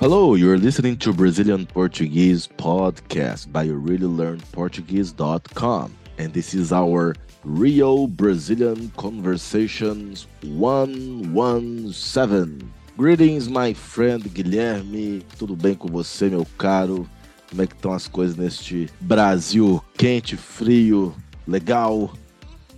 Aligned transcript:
Hello, 0.00 0.36
you're 0.36 0.56
listening 0.56 0.96
to 0.98 1.12
Brazilian 1.12 1.66
Portuguese 1.66 2.46
podcast 2.46 3.50
by 3.50 3.66
reallylearnportuguese.com. 3.66 5.96
And 6.18 6.32
this 6.32 6.54
is 6.54 6.72
our 6.72 7.16
Real 7.42 8.06
Brazilian 8.06 8.92
Conversations 8.96 10.28
117. 10.44 12.72
Greetings, 12.96 13.48
my 13.48 13.74
friend 13.74 14.22
Guilherme. 14.32 15.24
Tudo 15.36 15.56
bem 15.56 15.74
com 15.74 15.88
você, 15.88 16.28
meu 16.28 16.46
caro? 16.56 17.10
Como 17.50 17.62
é 17.62 17.66
que 17.66 17.74
estão 17.74 17.92
as 17.92 18.06
coisas 18.06 18.36
neste 18.36 18.88
Brasil 19.00 19.82
quente, 19.96 20.36
frio, 20.36 21.12
legal? 21.44 22.12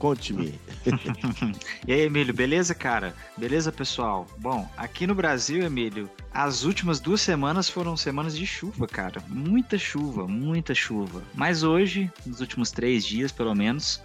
Conte-me. 0.00 0.58
e 1.86 1.92
aí, 1.92 2.00
Emílio, 2.00 2.32
beleza, 2.32 2.74
cara? 2.74 3.14
Beleza, 3.36 3.70
pessoal? 3.70 4.26
Bom, 4.38 4.66
aqui 4.74 5.06
no 5.06 5.14
Brasil, 5.14 5.62
Emílio, 5.62 6.10
as 6.32 6.64
últimas 6.64 7.00
duas 7.00 7.20
semanas 7.20 7.68
foram 7.68 7.94
semanas 7.98 8.34
de 8.34 8.46
chuva, 8.46 8.86
cara. 8.86 9.22
Muita 9.28 9.76
chuva, 9.76 10.26
muita 10.26 10.74
chuva. 10.74 11.22
Mas 11.34 11.62
hoje, 11.62 12.10
nos 12.24 12.40
últimos 12.40 12.70
três 12.70 13.04
dias, 13.04 13.30
pelo 13.30 13.54
menos, 13.54 14.02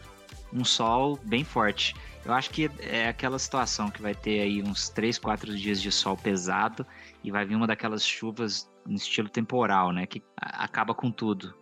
um 0.51 0.65
sol 0.65 1.17
bem 1.23 1.45
forte. 1.45 1.95
Eu 2.25 2.33
acho 2.33 2.49
que 2.49 2.69
é 2.79 3.07
aquela 3.07 3.39
situação 3.39 3.89
que 3.89 4.01
vai 4.01 4.13
ter 4.13 4.41
aí 4.41 4.61
uns 4.61 4.89
três, 4.89 5.17
quatro 5.17 5.55
dias 5.55 5.81
de 5.81 5.93
sol 5.93 6.17
pesado 6.17 6.85
e 7.23 7.31
vai 7.31 7.45
vir 7.45 7.55
uma 7.55 7.67
daquelas 7.67 8.05
chuvas 8.05 8.69
no 8.85 8.97
estilo 8.97 9.29
temporal, 9.29 9.93
né? 9.93 10.05
Que 10.05 10.21
acaba 10.35 10.93
com 10.93 11.09
tudo. 11.09 11.53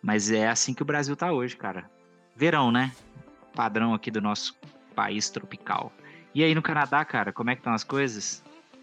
Mas 0.00 0.30
é 0.30 0.48
assim 0.48 0.72
que 0.72 0.82
o 0.82 0.86
Brasil 0.86 1.16
tá 1.16 1.32
hoje, 1.32 1.56
cara. 1.56 1.90
Verão, 2.36 2.70
né? 2.70 2.92
Padrão 3.54 3.94
aqui 3.94 4.10
do 4.10 4.20
nosso 4.20 4.54
país 4.94 5.30
tropical. 5.30 5.92
E 6.34 6.44
aí 6.44 6.54
no 6.54 6.62
Canadá, 6.62 7.04
cara, 7.04 7.32
como 7.32 7.50
é 7.50 7.54
que 7.54 7.60
estão 7.60 7.72
as 7.72 7.84
coisas? 7.84 8.42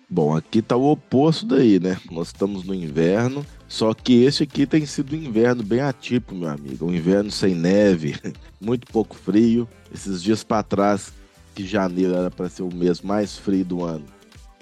Bom, 0.09 0.35
aqui 0.35 0.61
tá 0.61 0.75
o 0.75 0.91
oposto 0.91 1.45
daí, 1.45 1.79
né? 1.79 1.97
Nós 2.09 2.27
estamos 2.27 2.63
no 2.63 2.73
inverno, 2.73 3.45
só 3.67 3.93
que 3.93 4.23
esse 4.23 4.43
aqui 4.43 4.65
tem 4.65 4.85
sido 4.85 5.13
um 5.13 5.19
inverno 5.19 5.63
bem 5.63 5.81
atípico, 5.81 6.33
meu 6.33 6.49
amigo. 6.49 6.85
Um 6.85 6.93
inverno 6.93 7.29
sem 7.29 7.53
neve, 7.53 8.17
muito 8.59 8.87
pouco 8.87 9.15
frio. 9.15 9.67
Esses 9.93 10.23
dias 10.23 10.43
para 10.43 10.63
trás, 10.63 11.11
que 11.53 11.65
janeiro 11.65 12.15
era 12.15 12.31
para 12.31 12.47
ser 12.47 12.63
o 12.63 12.73
mês 12.73 13.01
mais 13.01 13.37
frio 13.37 13.65
do 13.65 13.83
ano, 13.83 14.05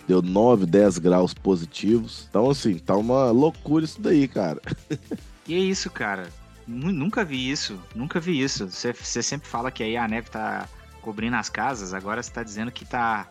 deu 0.07 0.21
9, 0.21 0.65
10 0.65 0.97
graus 0.97 1.33
positivos. 1.33 2.25
Então, 2.29 2.49
assim, 2.49 2.79
tá 2.79 2.95
uma 2.95 3.29
loucura 3.29 3.85
isso 3.85 4.01
daí, 4.01 4.27
cara. 4.27 4.61
E 5.47 5.53
é 5.53 5.59
isso, 5.59 5.91
cara. 5.91 6.27
Nunca 6.67 7.23
vi 7.23 7.49
isso, 7.49 7.79
nunca 7.93 8.19
vi 8.19 8.41
isso. 8.41 8.69
Você, 8.69 8.91
você 8.91 9.21
sempre 9.21 9.47
fala 9.47 9.71
que 9.71 9.83
aí 9.83 9.95
a 9.95 10.07
neve 10.07 10.29
tá 10.29 10.67
cobrindo 11.01 11.35
as 11.35 11.49
casas, 11.49 11.93
agora 11.93 12.21
você 12.21 12.31
tá 12.31 12.41
dizendo 12.41 12.71
que 12.71 12.83
tá. 12.83 13.29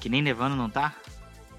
que 0.00 0.08
nem 0.08 0.22
nevando 0.22 0.56
não 0.56 0.70
tá? 0.70 0.94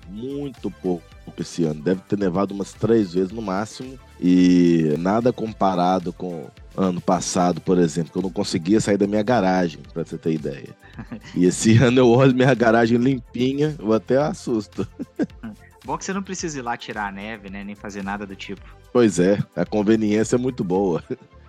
Muito 0.10 0.72
pouco 0.72 1.04
esse 1.38 1.64
ano. 1.64 1.82
Deve 1.82 2.02
ter 2.02 2.18
nevado 2.18 2.54
umas 2.54 2.74
três 2.74 3.14
vezes 3.14 3.32
no 3.32 3.42
máximo. 3.42 3.98
E 4.20 4.96
nada 4.98 5.32
comparado 5.32 6.12
com 6.12 6.48
ano 6.76 7.00
passado, 7.00 7.62
por 7.62 7.78
exemplo, 7.78 8.12
que 8.12 8.18
eu 8.18 8.22
não 8.22 8.32
conseguia 8.32 8.82
sair 8.82 8.98
da 8.98 9.08
minha 9.08 9.24
garagem, 9.24 9.82
pra 9.94 10.04
você 10.04 10.18
ter 10.18 10.34
ideia. 10.34 10.76
E 11.36 11.46
esse 11.46 11.76
ano 11.78 12.00
eu 12.00 12.10
olho 12.10 12.36
minha 12.36 12.54
garagem 12.54 12.98
limpinha, 12.98 13.76
eu 13.80 13.94
até 13.94 14.18
assusto. 14.18 14.88
Bom 15.86 15.98
que 15.98 16.06
você 16.06 16.14
não 16.14 16.24
precisa 16.24 16.60
ir 16.60 16.62
lá 16.62 16.78
tirar 16.78 17.08
a 17.08 17.12
neve, 17.12 17.50
né? 17.50 17.64
Nem 17.64 17.76
fazer 17.76 18.04
nada 18.04 18.26
do 18.26 18.36
tipo. 18.36 18.62
Pois 18.92 19.20
é, 19.20 19.38
a 19.56 19.66
conveniência 19.66 20.36
é 20.36 20.40
muito 20.40 20.64
boa. 20.64 21.04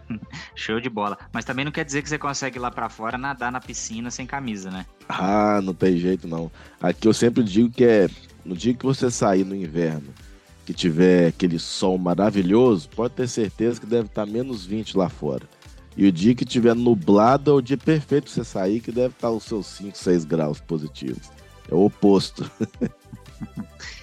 Show 0.54 0.80
de 0.80 0.90
bola. 0.90 1.16
Mas 1.32 1.44
também 1.44 1.64
não 1.64 1.72
quer 1.72 1.84
dizer 1.84 2.02
que 2.02 2.08
você 2.08 2.18
consegue 2.18 2.58
ir 2.58 2.60
lá 2.60 2.70
para 2.70 2.88
fora 2.88 3.16
nadar 3.16 3.52
na 3.52 3.60
piscina 3.60 4.10
sem 4.10 4.26
camisa, 4.26 4.70
né? 4.70 4.86
Ah, 5.08 5.60
não 5.62 5.72
tem 5.72 5.96
jeito 5.96 6.26
não. 6.26 6.50
Aqui 6.80 7.06
eu 7.06 7.14
sempre 7.14 7.42
digo 7.42 7.70
que 7.70 7.84
é 7.84 8.10
no 8.44 8.56
dia 8.56 8.74
que 8.74 8.84
você 8.84 9.10
sair 9.10 9.44
no 9.44 9.54
inverno, 9.54 10.12
que 10.66 10.74
tiver 10.74 11.28
aquele 11.28 11.58
sol 11.58 11.96
maravilhoso, 11.96 12.88
pode 12.88 13.14
ter 13.14 13.28
certeza 13.28 13.80
que 13.80 13.86
deve 13.86 14.06
estar 14.06 14.26
menos 14.26 14.66
20 14.66 14.96
lá 14.96 15.08
fora. 15.08 15.48
E 15.96 16.06
o 16.06 16.12
dia 16.12 16.34
que 16.34 16.44
tiver 16.44 16.74
nublado 16.74 17.52
é 17.52 17.54
o 17.54 17.62
dia 17.62 17.78
perfeito 17.78 18.24
para 18.24 18.32
você 18.32 18.44
sair, 18.44 18.80
que 18.80 18.90
deve 18.90 19.14
estar 19.14 19.30
os 19.30 19.44
seus 19.44 19.66
5, 19.66 19.96
6 19.96 20.24
graus 20.24 20.60
positivos. 20.60 21.30
É 21.70 21.74
o 21.74 21.84
oposto. 21.84 22.50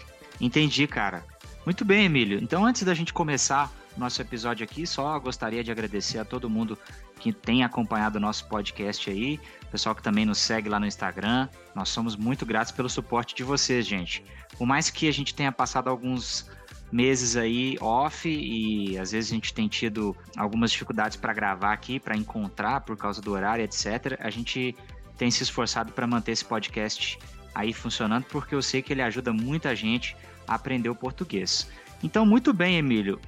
Entendi, 0.41 0.87
cara. 0.87 1.23
Muito 1.65 1.85
bem, 1.85 2.05
Emílio. 2.05 2.39
Então, 2.41 2.65
antes 2.65 2.81
da 2.81 2.93
gente 2.93 3.13
começar 3.13 3.71
nosso 3.95 4.21
episódio 4.21 4.63
aqui, 4.63 4.87
só 4.87 5.17
gostaria 5.19 5.63
de 5.63 5.71
agradecer 5.71 6.17
a 6.17 6.25
todo 6.25 6.49
mundo 6.49 6.77
que 7.19 7.31
tem 7.31 7.63
acompanhado 7.63 8.17
o 8.17 8.19
nosso 8.19 8.47
podcast 8.47 9.09
aí, 9.09 9.39
pessoal 9.69 9.93
que 9.93 10.01
também 10.01 10.25
nos 10.25 10.39
segue 10.39 10.67
lá 10.67 10.79
no 10.79 10.87
Instagram. 10.87 11.47
Nós 11.75 11.89
somos 11.89 12.15
muito 12.15 12.45
gratos 12.45 12.71
pelo 12.71 12.89
suporte 12.89 13.35
de 13.35 13.43
vocês, 13.43 13.85
gente. 13.85 14.23
Por 14.57 14.65
mais 14.65 14.89
que 14.89 15.07
a 15.07 15.13
gente 15.13 15.35
tenha 15.35 15.51
passado 15.51 15.87
alguns 15.87 16.49
meses 16.91 17.37
aí 17.37 17.77
off 17.79 18.27
e 18.27 18.97
às 18.97 19.11
vezes 19.11 19.31
a 19.31 19.35
gente 19.35 19.53
tem 19.53 19.67
tido 19.67 20.17
algumas 20.35 20.71
dificuldades 20.71 21.15
para 21.15 21.31
gravar 21.31 21.71
aqui, 21.71 21.99
para 21.99 22.17
encontrar 22.17 22.81
por 22.81 22.97
causa 22.97 23.21
do 23.21 23.31
horário, 23.31 23.63
etc. 23.63 24.17
A 24.19 24.29
gente 24.31 24.75
tem 25.17 25.29
se 25.29 25.43
esforçado 25.43 25.93
para 25.93 26.07
manter 26.07 26.31
esse 26.31 26.43
podcast 26.43 27.19
aí 27.53 27.73
funcionando 27.73 28.25
porque 28.25 28.55
eu 28.55 28.61
sei 28.61 28.81
que 28.81 28.93
ele 28.93 29.01
ajuda 29.01 29.33
muita 29.33 29.75
gente 29.75 30.15
aprender 30.47 30.89
o 30.89 30.95
português. 30.95 31.69
Então, 32.03 32.25
muito 32.25 32.53
bem, 32.53 32.77
Emílio. 32.77 33.19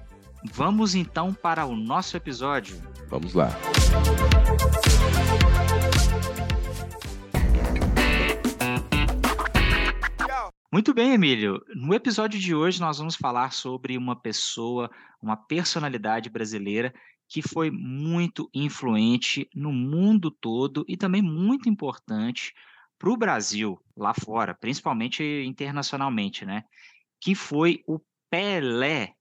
Vamos 0.51 0.95
então 0.95 1.33
para 1.33 1.65
o 1.65 1.75
nosso 1.75 2.17
episódio. 2.17 2.81
Vamos 3.07 3.33
lá. 3.33 3.49
Muito 10.71 10.91
bem, 10.91 11.13
Emílio. 11.13 11.63
No 11.75 11.93
episódio 11.93 12.39
de 12.39 12.55
hoje 12.55 12.81
nós 12.81 12.97
vamos 12.97 13.15
falar 13.15 13.53
sobre 13.53 13.95
uma 13.95 14.15
pessoa, 14.15 14.89
uma 15.21 15.37
personalidade 15.37 16.31
brasileira 16.31 16.91
que 17.29 17.43
foi 17.43 17.69
muito 17.69 18.49
influente 18.53 19.47
no 19.53 19.71
mundo 19.71 20.31
todo 20.31 20.83
e 20.87 20.97
também 20.97 21.21
muito 21.21 21.69
importante 21.69 22.53
para 22.97 23.11
o 23.11 23.17
Brasil 23.17 23.79
lá 23.95 24.13
fora, 24.13 24.53
principalmente 24.53 25.23
internacionalmente, 25.45 26.45
né? 26.45 26.63
que 27.23 27.33
foi 27.33 27.81
o 27.87 28.01
Pelé. 28.29 29.13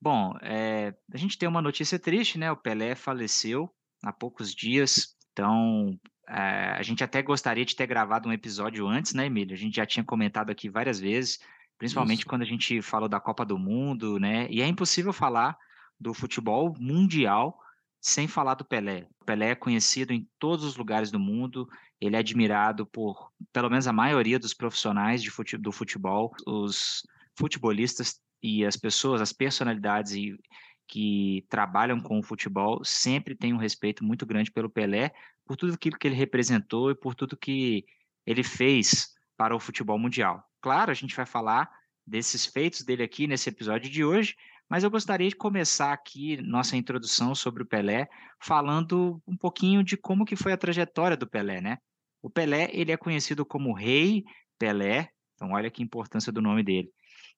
Bom, 0.00 0.36
é, 0.42 0.92
a 1.14 1.16
gente 1.16 1.38
tem 1.38 1.48
uma 1.48 1.62
notícia 1.62 1.96
triste, 1.96 2.38
né? 2.38 2.50
O 2.50 2.56
Pelé 2.56 2.96
faleceu 2.96 3.72
há 4.02 4.12
poucos 4.12 4.52
dias, 4.52 5.16
então 5.32 5.96
é, 6.28 6.74
a 6.76 6.82
gente 6.82 7.04
até 7.04 7.22
gostaria 7.22 7.64
de 7.64 7.76
ter 7.76 7.86
gravado 7.86 8.28
um 8.28 8.32
episódio 8.32 8.84
antes, 8.88 9.14
né, 9.14 9.26
Emílio? 9.26 9.54
A 9.54 9.58
gente 9.58 9.76
já 9.76 9.86
tinha 9.86 10.04
comentado 10.04 10.50
aqui 10.50 10.68
várias 10.68 10.98
vezes, 10.98 11.38
principalmente 11.78 12.20
Isso. 12.20 12.28
quando 12.28 12.42
a 12.42 12.46
gente 12.46 12.82
falou 12.82 13.08
da 13.08 13.20
Copa 13.20 13.44
do 13.44 13.56
Mundo, 13.56 14.18
né? 14.18 14.48
E 14.50 14.60
é 14.60 14.66
impossível 14.66 15.12
falar 15.12 15.56
do 15.98 16.12
futebol 16.12 16.74
mundial 16.80 17.56
sem 18.00 18.26
falar 18.26 18.54
do 18.54 18.64
Pelé. 18.64 19.06
O 19.20 19.24
Pelé 19.24 19.50
é 19.50 19.54
conhecido 19.54 20.12
em 20.12 20.28
todos 20.40 20.64
os 20.64 20.76
lugares 20.76 21.12
do 21.12 21.20
mundo, 21.20 21.68
ele 22.00 22.16
é 22.16 22.18
admirado 22.18 22.86
por, 22.86 23.32
pelo 23.52 23.70
menos 23.70 23.86
a 23.86 23.92
maioria 23.92 24.38
dos 24.38 24.54
profissionais 24.54 25.22
de 25.22 25.30
fute 25.30 25.56
do 25.56 25.72
futebol, 25.72 26.34
os 26.46 27.02
futebolistas 27.38 28.20
e 28.42 28.64
as 28.64 28.76
pessoas, 28.76 29.20
as 29.20 29.32
personalidades 29.32 30.12
e, 30.12 30.38
que 30.86 31.44
trabalham 31.48 32.00
com 32.00 32.18
o 32.18 32.22
futebol 32.22 32.84
sempre 32.84 33.34
têm 33.34 33.52
um 33.52 33.58
respeito 33.58 34.04
muito 34.04 34.24
grande 34.24 34.52
pelo 34.52 34.70
Pelé, 34.70 35.12
por 35.44 35.56
tudo 35.56 35.74
aquilo 35.74 35.98
que 35.98 36.06
ele 36.06 36.14
representou 36.14 36.90
e 36.90 36.94
por 36.94 37.14
tudo 37.14 37.36
que 37.36 37.84
ele 38.24 38.42
fez 38.42 39.14
para 39.36 39.54
o 39.54 39.60
futebol 39.60 39.98
mundial. 39.98 40.42
Claro, 40.60 40.90
a 40.90 40.94
gente 40.94 41.14
vai 41.14 41.26
falar 41.26 41.70
desses 42.06 42.46
feitos 42.46 42.82
dele 42.82 43.02
aqui 43.02 43.26
nesse 43.26 43.48
episódio 43.48 43.90
de 43.90 44.04
hoje, 44.04 44.36
mas 44.68 44.84
eu 44.84 44.90
gostaria 44.90 45.28
de 45.28 45.36
começar 45.36 45.92
aqui 45.92 46.36
nossa 46.38 46.76
introdução 46.76 47.34
sobre 47.34 47.62
o 47.62 47.66
Pelé 47.66 48.08
falando 48.40 49.20
um 49.26 49.36
pouquinho 49.36 49.82
de 49.82 49.96
como 49.96 50.24
que 50.24 50.36
foi 50.36 50.52
a 50.52 50.56
trajetória 50.56 51.16
do 51.16 51.26
Pelé, 51.26 51.60
né? 51.60 51.78
O 52.22 52.30
Pelé, 52.30 52.68
ele 52.72 52.92
é 52.92 52.96
conhecido 52.96 53.44
como 53.44 53.74
Rei 53.74 54.24
Pelé, 54.58 55.10
então 55.34 55.52
olha 55.52 55.70
que 55.70 55.82
importância 55.82 56.32
do 56.32 56.42
nome 56.42 56.62
dele 56.62 56.90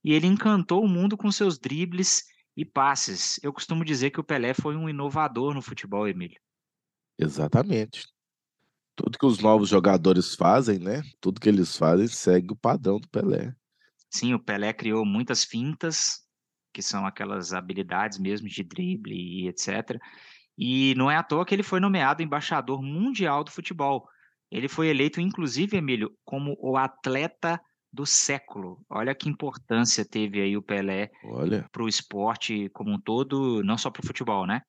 e 0.02 0.12
ele 0.12 0.26
encantou 0.26 0.84
o 0.84 0.88
mundo 0.88 1.16
com 1.16 1.30
seus 1.30 1.58
dribles 1.58 2.24
e 2.56 2.64
passes. 2.64 3.38
Eu 3.42 3.52
costumo 3.52 3.84
dizer 3.84 4.10
que 4.10 4.20
o 4.20 4.24
Pelé 4.24 4.54
foi 4.54 4.76
um 4.76 4.88
inovador 4.88 5.54
no 5.54 5.62
futebol, 5.62 6.08
Emílio. 6.08 6.40
Exatamente. 7.18 8.06
Tudo 8.96 9.18
que 9.18 9.26
os 9.26 9.38
novos 9.38 9.68
jogadores 9.68 10.34
fazem, 10.34 10.78
né? 10.78 11.02
Tudo 11.20 11.40
que 11.40 11.48
eles 11.48 11.76
fazem 11.76 12.08
segue 12.08 12.52
o 12.52 12.56
padrão 12.56 12.98
do 12.98 13.08
Pelé. 13.08 13.54
Sim, 14.10 14.34
o 14.34 14.42
Pelé 14.42 14.72
criou 14.72 15.04
muitas 15.04 15.44
fintas, 15.44 16.26
que 16.72 16.82
são 16.82 17.06
aquelas 17.06 17.52
habilidades 17.52 18.18
mesmo 18.18 18.48
de 18.48 18.62
drible 18.62 19.14
e 19.14 19.48
etc. 19.48 20.00
E 20.56 20.94
não 20.96 21.10
é 21.10 21.16
à 21.16 21.22
toa 21.22 21.44
que 21.44 21.54
ele 21.54 21.62
foi 21.62 21.78
nomeado 21.78 22.22
embaixador 22.22 22.82
mundial 22.82 23.44
do 23.44 23.50
futebol. 23.50 24.08
Ele 24.50 24.68
foi 24.68 24.88
eleito, 24.88 25.20
inclusive, 25.20 25.76
Emílio, 25.76 26.10
como 26.24 26.56
o 26.60 26.76
atleta 26.76 27.60
do 27.92 28.06
século. 28.06 28.84
Olha 28.88 29.14
que 29.14 29.28
importância 29.28 30.04
teve 30.04 30.40
aí 30.40 30.56
o 30.56 30.62
Pelé 30.62 31.10
para 31.72 31.82
o 31.82 31.88
esporte 31.88 32.68
como 32.70 32.92
um 32.92 33.00
todo, 33.00 33.62
não 33.62 33.78
só 33.78 33.90
para 33.90 34.02
o 34.02 34.06
futebol, 34.06 34.46
né? 34.46 34.62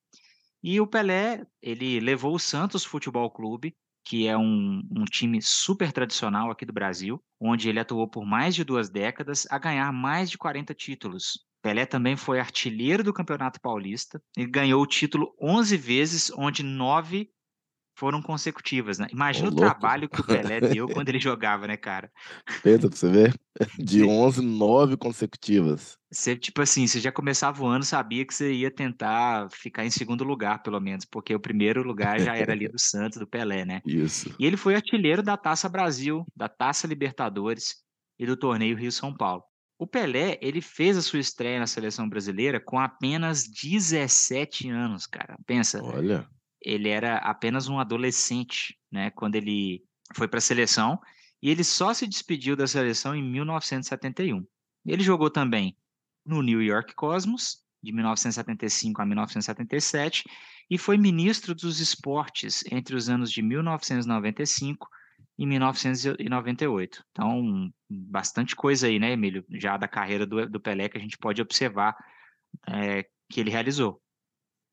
E 0.61 0.79
o 0.81 0.87
Pelé, 0.87 1.45
ele 1.61 1.99
levou 1.99 2.35
o 2.35 2.39
Santos 2.39 2.83
Futebol 2.83 3.29
Clube, 3.31 3.75
que 4.03 4.27
é 4.27 4.37
um, 4.37 4.81
um 4.91 5.05
time 5.05 5.41
super 5.41 5.91
tradicional 5.91 6.51
aqui 6.51 6.65
do 6.65 6.73
Brasil, 6.73 7.21
onde 7.39 7.69
ele 7.69 7.79
atuou 7.79 8.09
por 8.09 8.25
mais 8.25 8.55
de 8.55 8.63
duas 8.63 8.89
décadas, 8.89 9.47
a 9.49 9.57
ganhar 9.57 9.91
mais 9.93 10.29
de 10.29 10.37
40 10.37 10.73
títulos. 10.73 11.45
Pelé 11.61 11.85
também 11.85 12.15
foi 12.15 12.39
artilheiro 12.39 13.03
do 13.03 13.13
Campeonato 13.13 13.59
Paulista 13.61 14.21
e 14.37 14.45
ganhou 14.45 14.81
o 14.81 14.87
título 14.87 15.33
11 15.41 15.77
vezes, 15.77 16.31
onde 16.35 16.63
nove 16.63 17.29
foram 17.99 18.21
consecutivas, 18.21 18.97
né? 18.97 19.07
Imagina 19.11 19.49
Ô, 19.49 19.51
o 19.51 19.55
trabalho 19.55 20.07
que 20.07 20.21
o 20.21 20.23
Pelé 20.23 20.61
deu 20.61 20.87
quando 20.87 21.09
ele 21.09 21.19
jogava, 21.19 21.67
né, 21.67 21.75
cara? 21.75 22.09
Pensa 22.63 22.87
pra 22.87 22.97
você 22.97 23.09
ver. 23.09 23.39
De 23.77 24.05
11, 24.05 24.41
9 24.41 24.95
consecutivas. 24.95 25.97
Você, 26.09 26.37
tipo 26.37 26.61
assim, 26.61 26.87
você 26.87 27.01
já 27.01 27.11
começava 27.11 27.61
o 27.61 27.67
ano, 27.67 27.83
sabia 27.83 28.25
que 28.25 28.33
você 28.33 28.53
ia 28.53 28.71
tentar 28.71 29.49
ficar 29.51 29.85
em 29.85 29.89
segundo 29.89 30.23
lugar, 30.23 30.63
pelo 30.63 30.79
menos, 30.79 31.03
porque 31.03 31.35
o 31.35 31.39
primeiro 31.39 31.83
lugar 31.83 32.21
já 32.21 32.37
era 32.37 32.53
ali 32.53 32.69
do 32.69 32.79
Santos, 32.79 33.19
do 33.19 33.27
Pelé, 33.27 33.65
né? 33.65 33.81
Isso. 33.85 34.33
E 34.39 34.45
ele 34.45 34.55
foi 34.55 34.75
artilheiro 34.75 35.21
da 35.21 35.35
Taça 35.35 35.67
Brasil, 35.67 36.25
da 36.33 36.47
Taça 36.47 36.87
Libertadores 36.87 37.83
e 38.17 38.25
do 38.25 38.37
torneio 38.37 38.77
Rio-São 38.77 39.13
Paulo. 39.13 39.43
O 39.77 39.85
Pelé, 39.85 40.37
ele 40.41 40.61
fez 40.61 40.97
a 40.97 41.01
sua 41.01 41.19
estreia 41.19 41.59
na 41.59 41.67
seleção 41.67 42.07
brasileira 42.07 42.61
com 42.61 42.79
apenas 42.79 43.43
17 43.43 44.69
anos, 44.69 45.05
cara. 45.05 45.37
Pensa. 45.45 45.83
Olha 45.83 46.25
ele 46.61 46.89
era 46.89 47.17
apenas 47.17 47.67
um 47.67 47.79
adolescente, 47.79 48.77
né, 48.91 49.09
quando 49.11 49.35
ele 49.35 49.83
foi 50.13 50.27
para 50.27 50.39
a 50.39 50.41
seleção, 50.41 50.99
e 51.41 51.49
ele 51.49 51.63
só 51.63 51.93
se 51.93 52.05
despediu 52.05 52.55
da 52.55 52.67
seleção 52.67 53.15
em 53.15 53.23
1971. 53.23 54.45
Ele 54.85 55.03
jogou 55.03 55.29
também 55.29 55.77
no 56.25 56.41
New 56.41 56.61
York 56.61 56.93
Cosmos, 56.95 57.63
de 57.81 57.93
1975 57.93 59.01
a 59.01 59.05
1977, 59.05 60.23
e 60.69 60.77
foi 60.77 60.97
ministro 60.97 61.55
dos 61.55 61.79
esportes 61.79 62.63
entre 62.69 62.95
os 62.95 63.09
anos 63.09 63.31
de 63.31 63.41
1995 63.41 64.87
e 65.37 65.45
1998. 65.45 67.03
Então, 67.11 67.71
bastante 67.89 68.55
coisa 68.55 68.87
aí, 68.87 68.99
né, 68.99 69.13
Emílio, 69.13 69.45
já 69.49 69.77
da 69.77 69.87
carreira 69.87 70.25
do, 70.25 70.47
do 70.47 70.59
Pelé 70.59 70.89
que 70.89 70.97
a 70.97 71.01
gente 71.01 71.17
pode 71.17 71.41
observar 71.41 71.95
é, 72.67 73.05
que 73.29 73.39
ele 73.39 73.49
realizou. 73.49 74.01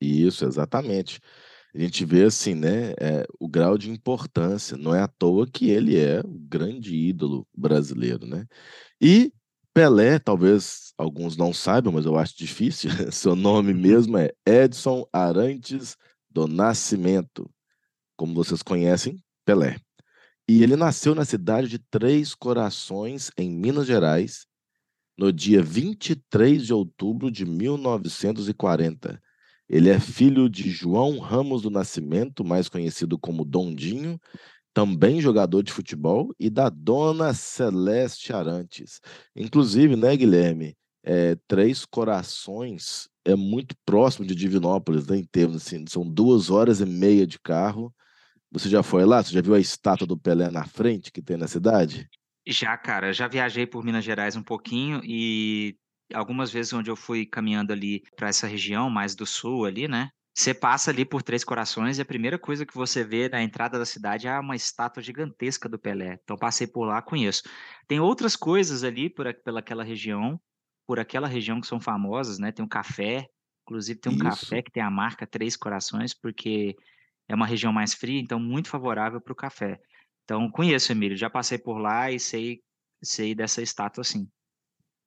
Isso, 0.01 0.45
exatamente 0.45 1.21
a 1.77 1.81
gente 1.81 2.05
vê 2.05 2.25
assim, 2.25 2.55
né, 2.55 2.93
é, 2.99 3.27
o 3.39 3.47
grau 3.47 3.77
de 3.77 3.91
importância. 3.91 4.77
Não 4.77 4.95
é 4.95 5.01
à 5.03 5.09
toa 5.09 5.47
que 5.47 5.69
ele 5.69 5.99
é 5.99 6.21
o 6.21 6.39
grande 6.49 6.97
ídolo 6.97 7.47
brasileiro, 7.55 8.27
né? 8.27 8.47
E 9.01 9.33
Pelé, 9.75 10.19
talvez 10.19 10.95
alguns 10.97 11.37
não 11.37 11.53
saibam, 11.53 11.93
mas 11.93 12.07
eu 12.07 12.17
acho 12.17 12.37
difícil. 12.37 12.91
Seu 13.13 13.37
nome 13.37 13.73
uhum. 13.73 13.79
mesmo 13.79 14.17
é 14.17 14.33
Edson 14.47 15.07
Arantes 15.13 15.97
do 16.31 16.49
Nascimento, 16.49 17.51
como 18.17 18.33
vocês 18.33 18.63
conhecem, 18.63 19.23
Pelé. 19.45 19.77
E 20.49 20.63
ele 20.63 20.77
nasceu 20.77 21.15
na 21.15 21.27
cidade 21.27 21.69
de 21.69 21.79
Três 21.79 22.35
Corações, 22.35 23.31
em 23.37 23.51
Minas 23.51 23.87
Gerais, 23.87 24.47
no 25.19 25.31
dia 25.31 25.63
23 25.63 26.65
de 26.65 26.73
outubro 26.73 27.31
de 27.31 27.45
1940. 27.45 29.21
Ele 29.69 29.89
é 29.89 29.99
filho 29.99 30.49
de 30.49 30.71
João 30.71 31.19
Ramos 31.19 31.63
do 31.63 31.71
Nascimento, 31.71 32.45
mais 32.45 32.69
conhecido 32.69 33.19
como 33.19 33.45
Dondinho, 33.45 34.19
também 34.73 35.21
jogador 35.21 35.63
de 35.63 35.73
futebol, 35.73 36.35
e 36.39 36.51
da 36.51 36.69
dona 36.69 37.33
Celeste 37.33 38.33
Arantes. 38.33 39.01
Inclusive, 39.35 39.97
né, 39.97 40.17
Guilherme? 40.17 40.77
É, 41.03 41.37
Três 41.47 41.85
Corações 41.85 43.09
é 43.25 43.35
muito 43.35 43.75
próximo 43.85 44.27
de 44.27 44.35
Divinópolis, 44.35 45.07
né, 45.07 45.17
em 45.17 45.25
termos 45.25 45.57
assim, 45.57 45.85
são 45.89 46.09
duas 46.09 46.51
horas 46.51 46.81
e 46.81 46.87
meia 46.87 47.27
de 47.27 47.39
carro. 47.39 47.95
Você 48.51 48.69
já 48.69 48.83
foi 48.83 49.05
lá? 49.05 49.23
Você 49.23 49.33
já 49.33 49.41
viu 49.41 49.55
a 49.55 49.61
estátua 49.61 50.07
do 50.07 50.19
Pelé 50.19 50.51
na 50.51 50.65
frente 50.65 51.11
que 51.11 51.23
tem 51.23 51.37
na 51.37 51.49
cidade? 51.49 52.09
Já, 52.47 52.77
cara, 52.77 53.13
já 53.13 53.27
viajei 53.27 53.67
por 53.67 53.85
Minas 53.85 54.05
Gerais 54.05 54.37
um 54.37 54.43
pouquinho 54.43 55.01
e 55.05 55.77
algumas 56.13 56.51
vezes 56.51 56.73
onde 56.73 56.91
eu 56.91 56.97
fui 56.97 57.27
caminhando 57.27 57.73
ali 57.73 58.03
para 58.17 58.29
essa 58.29 58.47
região 58.47 58.89
mais 58.91 59.15
do 59.15 59.27
sul 59.27 59.65
ali, 59.65 59.89
né? 59.89 60.11
Você 60.35 60.53
passa 60.53 60.91
ali 60.91 61.05
por 61.05 61.23
Três 61.23 61.43
Corações 61.43 61.97
e 61.99 62.03
a 62.03 62.05
primeira 62.05 62.39
coisa 62.39 62.67
que 62.67 62.75
você 62.75 63.03
vê 63.03 63.27
na 63.29 63.43
entrada 63.43 63.79
da 63.79 63.87
cidade 63.87 64.29
é 64.29 64.39
uma 64.39 64.55
estátua 64.55 65.03
gigantesca 65.03 65.67
do 65.67 65.79
Pelé. 65.79 66.19
Então 66.23 66.37
passei 66.37 66.67
por 66.67 66.85
lá, 66.85 67.01
conheço. 67.01 67.43
Tem 67.89 68.01
outras 68.01 68.37
coisas 68.37 68.85
ali 68.85 69.09
por 69.09 69.33
pelaquela 69.43 69.83
região, 69.83 70.39
por 70.87 71.01
aquela 71.01 71.27
região 71.27 71.59
que 71.59 71.67
são 71.67 71.81
famosas, 71.81 72.39
né? 72.39 72.53
Tem 72.53 72.63
um 72.63 72.69
café, 72.69 73.27
inclusive 73.63 73.99
tem 73.99 74.13
um 74.13 74.17
Isso. 74.17 74.25
café 74.25 74.61
que 74.63 74.71
tem 74.71 74.83
a 74.83 74.91
marca 74.91 75.27
Três 75.27 75.57
Corações, 75.57 76.13
porque 76.13 76.77
é 77.27 77.35
uma 77.35 77.47
região 77.47 77.73
mais 77.73 77.95
fria, 77.95 78.21
então 78.21 78.39
muito 78.39 78.69
favorável 78.69 79.21
para 79.23 79.33
o 79.33 79.37
café. 79.37 79.81
Então 80.25 80.51
conheço, 80.51 80.93
Emílio, 80.93 81.17
já 81.17 81.31
passei 81.31 81.57
por 81.57 81.79
lá 81.79 82.11
e 82.11 82.21
sei 82.21 82.61
sei 83.03 83.35
dessa 83.35 83.63
estátua 83.63 84.05
sim. 84.05 84.29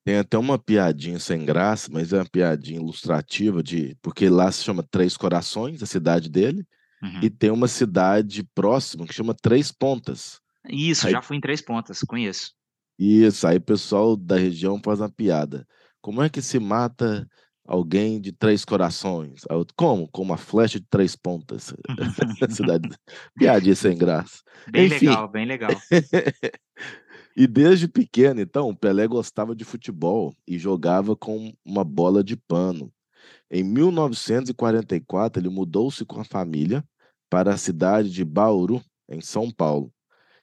Tem 0.04 0.16
até 0.16 0.38
uma 0.38 0.58
piadinha 0.58 1.18
sem 1.18 1.44
graça, 1.44 1.88
mas 1.92 2.12
é 2.12 2.18
uma 2.18 2.28
piadinha 2.28 2.80
ilustrativa 2.80 3.62
de 3.62 3.96
porque 4.00 4.28
lá 4.28 4.50
se 4.50 4.64
chama 4.64 4.86
Três 4.90 5.16
Corações, 5.16 5.82
a 5.82 5.86
cidade 5.86 6.30
dele, 6.30 6.66
uhum. 7.02 7.20
e 7.22 7.28
tem 7.28 7.50
uma 7.50 7.68
cidade 7.68 8.42
próxima 8.54 9.06
que 9.06 9.14
chama 9.14 9.34
Três 9.34 9.70
Pontas. 9.70 10.40
Isso, 10.68 11.06
aí, 11.06 11.12
já 11.12 11.22
fui 11.22 11.36
em 11.36 11.40
Três 11.40 11.60
Pontas, 11.60 12.00
conheço. 12.00 12.52
Isso, 12.98 13.46
aí 13.46 13.56
o 13.56 13.62
pessoal 13.62 14.16
da 14.16 14.36
região 14.36 14.80
faz 14.82 15.00
uma 15.00 15.10
piada. 15.10 15.66
Como 16.00 16.22
é 16.22 16.28
que 16.28 16.40
se 16.42 16.58
mata 16.58 17.26
alguém 17.66 18.20
de 18.20 18.32
três 18.32 18.64
corações? 18.64 19.42
Como? 19.76 20.08
Com 20.08 20.22
uma 20.22 20.36
flecha 20.36 20.78
de 20.80 20.86
três 20.88 21.14
pontas. 21.14 21.72
cidade... 22.50 22.88
Piadinha 23.38 23.74
sem 23.74 23.96
graça. 23.96 24.42
Bem 24.70 24.86
Enfim. 24.86 25.08
legal, 25.08 25.28
bem 25.28 25.46
legal. 25.46 25.70
E 27.40 27.46
desde 27.46 27.88
pequeno, 27.88 28.38
então, 28.38 28.74
Pelé 28.74 29.06
gostava 29.06 29.56
de 29.56 29.64
futebol 29.64 30.34
e 30.46 30.58
jogava 30.58 31.16
com 31.16 31.54
uma 31.64 31.82
bola 31.82 32.22
de 32.22 32.36
pano. 32.36 32.92
Em 33.50 33.64
1944, 33.64 35.40
ele 35.40 35.48
mudou-se 35.48 36.04
com 36.04 36.20
a 36.20 36.24
família 36.24 36.84
para 37.30 37.54
a 37.54 37.56
cidade 37.56 38.10
de 38.10 38.26
Bauru, 38.26 38.84
em 39.08 39.22
São 39.22 39.50
Paulo. 39.50 39.90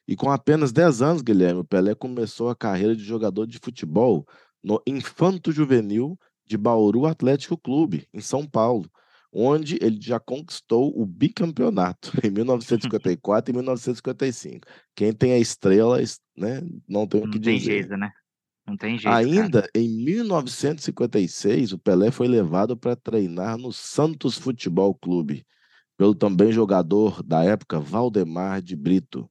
E 0.08 0.16
com 0.16 0.28
apenas 0.28 0.72
10 0.72 1.00
anos, 1.00 1.22
Guilherme, 1.22 1.62
Pelé 1.62 1.94
começou 1.94 2.50
a 2.50 2.56
carreira 2.56 2.96
de 2.96 3.04
jogador 3.04 3.46
de 3.46 3.60
futebol 3.60 4.26
no 4.60 4.82
Infanto 4.84 5.52
Juvenil 5.52 6.18
de 6.44 6.58
Bauru 6.58 7.06
Atlético 7.06 7.56
Clube, 7.56 8.08
em 8.12 8.20
São 8.20 8.44
Paulo, 8.44 8.90
onde 9.32 9.78
ele 9.80 10.00
já 10.00 10.18
conquistou 10.18 10.92
o 10.98 11.04
bicampeonato 11.04 12.12
em 12.24 12.30
1954 12.30 13.52
e 13.52 13.54
1955. 13.54 14.66
Quem 14.94 15.12
tem 15.12 15.32
a 15.32 15.38
estrela, 15.38 15.98
né, 16.36 16.62
não 16.88 17.06
tem 17.06 17.22
o 17.22 17.30
que 17.30 17.38
dizer. 17.38 17.52
Não 17.52 17.58
tem 17.58 17.60
jeito, 17.60 17.96
né? 17.96 18.12
Não 18.66 18.76
tem 18.76 18.98
jeito. 18.98 19.14
Ainda 19.14 19.62
cara. 19.62 19.72
em 19.74 19.88
1956, 20.04 21.72
o 21.72 21.78
Pelé 21.78 22.10
foi 22.10 22.28
levado 22.28 22.76
para 22.76 22.94
treinar 22.94 23.56
no 23.56 23.72
Santos 23.72 24.36
Futebol 24.36 24.94
Clube, 24.94 25.46
pelo 25.96 26.14
também 26.14 26.52
jogador 26.52 27.22
da 27.22 27.42
época 27.42 27.80
Valdemar 27.80 28.60
de 28.60 28.76
Brito. 28.76 29.28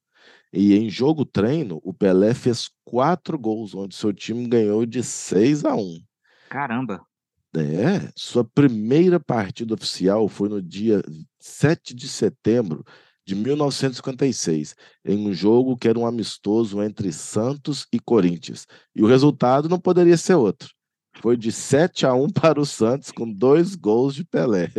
E 0.52 0.76
em 0.76 0.90
jogo 0.90 1.26
treino, 1.26 1.80
o 1.84 1.94
Pelé 1.94 2.34
fez 2.34 2.70
quatro 2.84 3.38
gols, 3.38 3.76
onde 3.76 3.96
seu 3.96 4.14
time 4.14 4.48
ganhou 4.48 4.86
de 4.86 5.04
6 5.04 5.66
a 5.66 5.76
1. 5.76 6.00
Caramba! 6.50 7.06
É, 7.56 8.12
sua 8.16 8.44
primeira 8.44 9.20
partida 9.20 9.74
oficial 9.74 10.28
foi 10.28 10.50
no 10.50 10.62
dia 10.62 11.02
7 11.40 11.96
de 11.96 12.08
setembro 12.08 12.84
de 13.26 13.36
1956, 13.36 14.76
em 15.04 15.28
um 15.28 15.34
jogo 15.34 15.76
que 15.76 15.88
era 15.88 16.00
um 16.00 16.06
amistoso 16.06 16.82
entre 16.82 17.12
Santos 17.12 17.86
e 17.92 18.00
Corinthians. 18.00 18.66
E 18.96 19.04
o 19.04 19.08
resultado 19.08 19.68
não 19.68 19.80
poderia 19.80 20.16
ser 20.16 20.36
outro. 20.36 20.70
Foi 21.22 21.36
de 21.36 21.52
7 21.52 22.06
a 22.06 22.14
1 22.14 22.30
para 22.32 22.60
o 22.60 22.66
Santos, 22.66 23.12
com 23.12 23.30
dois 23.32 23.76
gols 23.76 24.16
de 24.16 24.24
Pelé. 24.24 24.70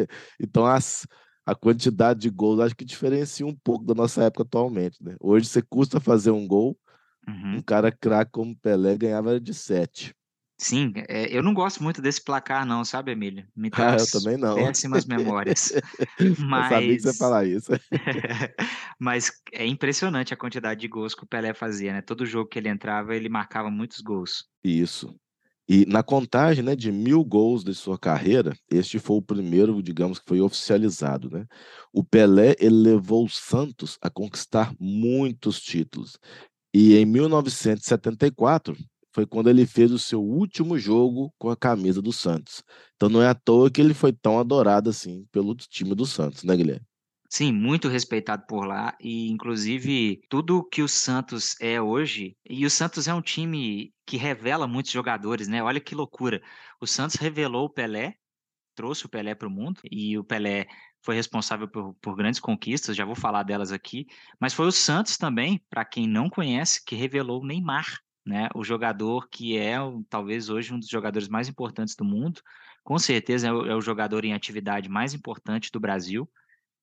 Então, 0.40 0.64
as, 0.64 1.06
a 1.44 1.54
quantidade 1.54 2.20
de 2.20 2.30
gols 2.30 2.60
acho 2.60 2.76
que 2.76 2.84
diferencia 2.84 3.46
um 3.46 3.54
pouco 3.54 3.84
da 3.84 3.94
nossa 3.94 4.22
época 4.24 4.44
atualmente. 4.44 5.02
Né? 5.02 5.14
Hoje 5.20 5.46
você 5.46 5.60
custa 5.60 6.00
fazer 6.00 6.30
um 6.30 6.46
gol, 6.46 6.78
uhum. 7.26 7.56
um 7.56 7.60
cara 7.60 7.92
craque 7.92 8.32
como 8.32 8.56
Pelé 8.56 8.96
ganhava 8.96 9.38
de 9.38 9.52
7. 9.52 10.14
Sim, 10.60 10.92
é, 11.08 11.34
eu 11.34 11.40
não 11.40 11.54
gosto 11.54 11.80
muito 11.80 12.02
desse 12.02 12.20
placar, 12.20 12.66
não, 12.66 12.84
sabe, 12.84 13.12
Emílio? 13.12 13.46
Me 13.54 13.70
Ah, 13.78 13.96
eu 13.96 14.10
também 14.10 14.36
não. 14.36 14.56
péssimas 14.56 15.06
memórias. 15.06 15.72
Eu 16.18 16.34
sabia 16.34 16.96
que 16.96 17.00
você 17.00 17.08
ia 17.08 17.14
falar 17.14 17.46
isso. 17.46 17.70
mas 18.98 19.30
é 19.52 19.64
impressionante 19.64 20.34
a 20.34 20.36
quantidade 20.36 20.80
de 20.80 20.88
gols 20.88 21.14
que 21.14 21.22
o 21.22 21.26
Pelé 21.26 21.54
fazia, 21.54 21.92
né? 21.92 22.02
Todo 22.02 22.26
jogo 22.26 22.50
que 22.50 22.58
ele 22.58 22.68
entrava, 22.68 23.14
ele 23.14 23.28
marcava 23.28 23.70
muitos 23.70 24.00
gols. 24.00 24.46
Isso. 24.64 25.14
E 25.68 25.84
na 25.86 26.02
contagem 26.02 26.64
né, 26.64 26.74
de 26.74 26.90
mil 26.90 27.22
gols 27.22 27.62
de 27.62 27.74
sua 27.74 27.98
carreira, 27.98 28.56
este 28.70 28.98
foi 28.98 29.18
o 29.18 29.22
primeiro, 29.22 29.80
digamos, 29.82 30.18
que 30.18 30.24
foi 30.26 30.40
oficializado. 30.40 31.30
Né? 31.30 31.46
O 31.92 32.02
Pelé 32.02 32.56
ele 32.58 32.74
levou 32.74 33.26
o 33.26 33.28
Santos 33.28 33.96
a 34.00 34.10
conquistar 34.10 34.72
muitos 34.80 35.60
títulos. 35.60 36.18
E 36.74 36.96
em 36.96 37.04
1974, 37.04 38.76
foi 39.18 39.26
quando 39.26 39.50
ele 39.50 39.66
fez 39.66 39.90
o 39.90 39.98
seu 39.98 40.22
último 40.22 40.78
jogo 40.78 41.34
com 41.36 41.50
a 41.50 41.56
camisa 41.56 42.00
do 42.00 42.12
Santos. 42.12 42.62
Então 42.94 43.08
não 43.08 43.20
é 43.20 43.26
à 43.26 43.34
toa 43.34 43.68
que 43.68 43.80
ele 43.80 43.92
foi 43.92 44.12
tão 44.12 44.38
adorado 44.38 44.90
assim 44.90 45.26
pelo 45.32 45.56
time 45.56 45.92
do 45.92 46.06
Santos, 46.06 46.44
né, 46.44 46.56
Guilherme? 46.56 46.86
Sim, 47.28 47.52
muito 47.52 47.88
respeitado 47.88 48.46
por 48.46 48.64
lá 48.64 48.96
e 49.00 49.28
inclusive 49.28 50.20
tudo 50.30 50.62
que 50.62 50.82
o 50.82 50.88
Santos 50.88 51.56
é 51.60 51.82
hoje, 51.82 52.36
e 52.48 52.64
o 52.64 52.70
Santos 52.70 53.08
é 53.08 53.12
um 53.12 53.20
time 53.20 53.92
que 54.06 54.16
revela 54.16 54.68
muitos 54.68 54.92
jogadores, 54.92 55.48
né? 55.48 55.60
Olha 55.64 55.80
que 55.80 55.96
loucura. 55.96 56.40
O 56.80 56.86
Santos 56.86 57.16
revelou 57.16 57.64
o 57.64 57.70
Pelé, 57.70 58.14
trouxe 58.76 59.04
o 59.04 59.08
Pelé 59.08 59.34
para 59.34 59.48
o 59.48 59.50
mundo 59.50 59.80
e 59.90 60.16
o 60.16 60.22
Pelé 60.22 60.68
foi 61.02 61.16
responsável 61.16 61.66
por, 61.66 61.92
por, 62.00 62.14
grandes 62.14 62.38
conquistas, 62.38 62.96
já 62.96 63.04
vou 63.04 63.16
falar 63.16 63.42
delas 63.42 63.72
aqui, 63.72 64.06
mas 64.40 64.54
foi 64.54 64.68
o 64.68 64.72
Santos 64.72 65.16
também, 65.16 65.60
para 65.68 65.84
quem 65.84 66.06
não 66.06 66.30
conhece, 66.30 66.84
que 66.84 66.94
revelou 66.94 67.42
o 67.42 67.46
Neymar, 67.46 67.98
né? 68.24 68.48
O 68.54 68.62
jogador 68.62 69.28
que 69.28 69.56
é 69.56 69.76
talvez 70.08 70.48
hoje 70.48 70.72
um 70.72 70.78
dos 70.78 70.88
jogadores 70.88 71.28
mais 71.28 71.48
importantes 71.48 71.94
do 71.94 72.04
mundo, 72.04 72.40
com 72.84 72.98
certeza 72.98 73.48
é 73.48 73.52
o, 73.52 73.66
é 73.66 73.74
o 73.74 73.80
jogador 73.80 74.24
em 74.24 74.32
atividade 74.32 74.88
mais 74.88 75.14
importante 75.14 75.70
do 75.72 75.80
Brasil 75.80 76.28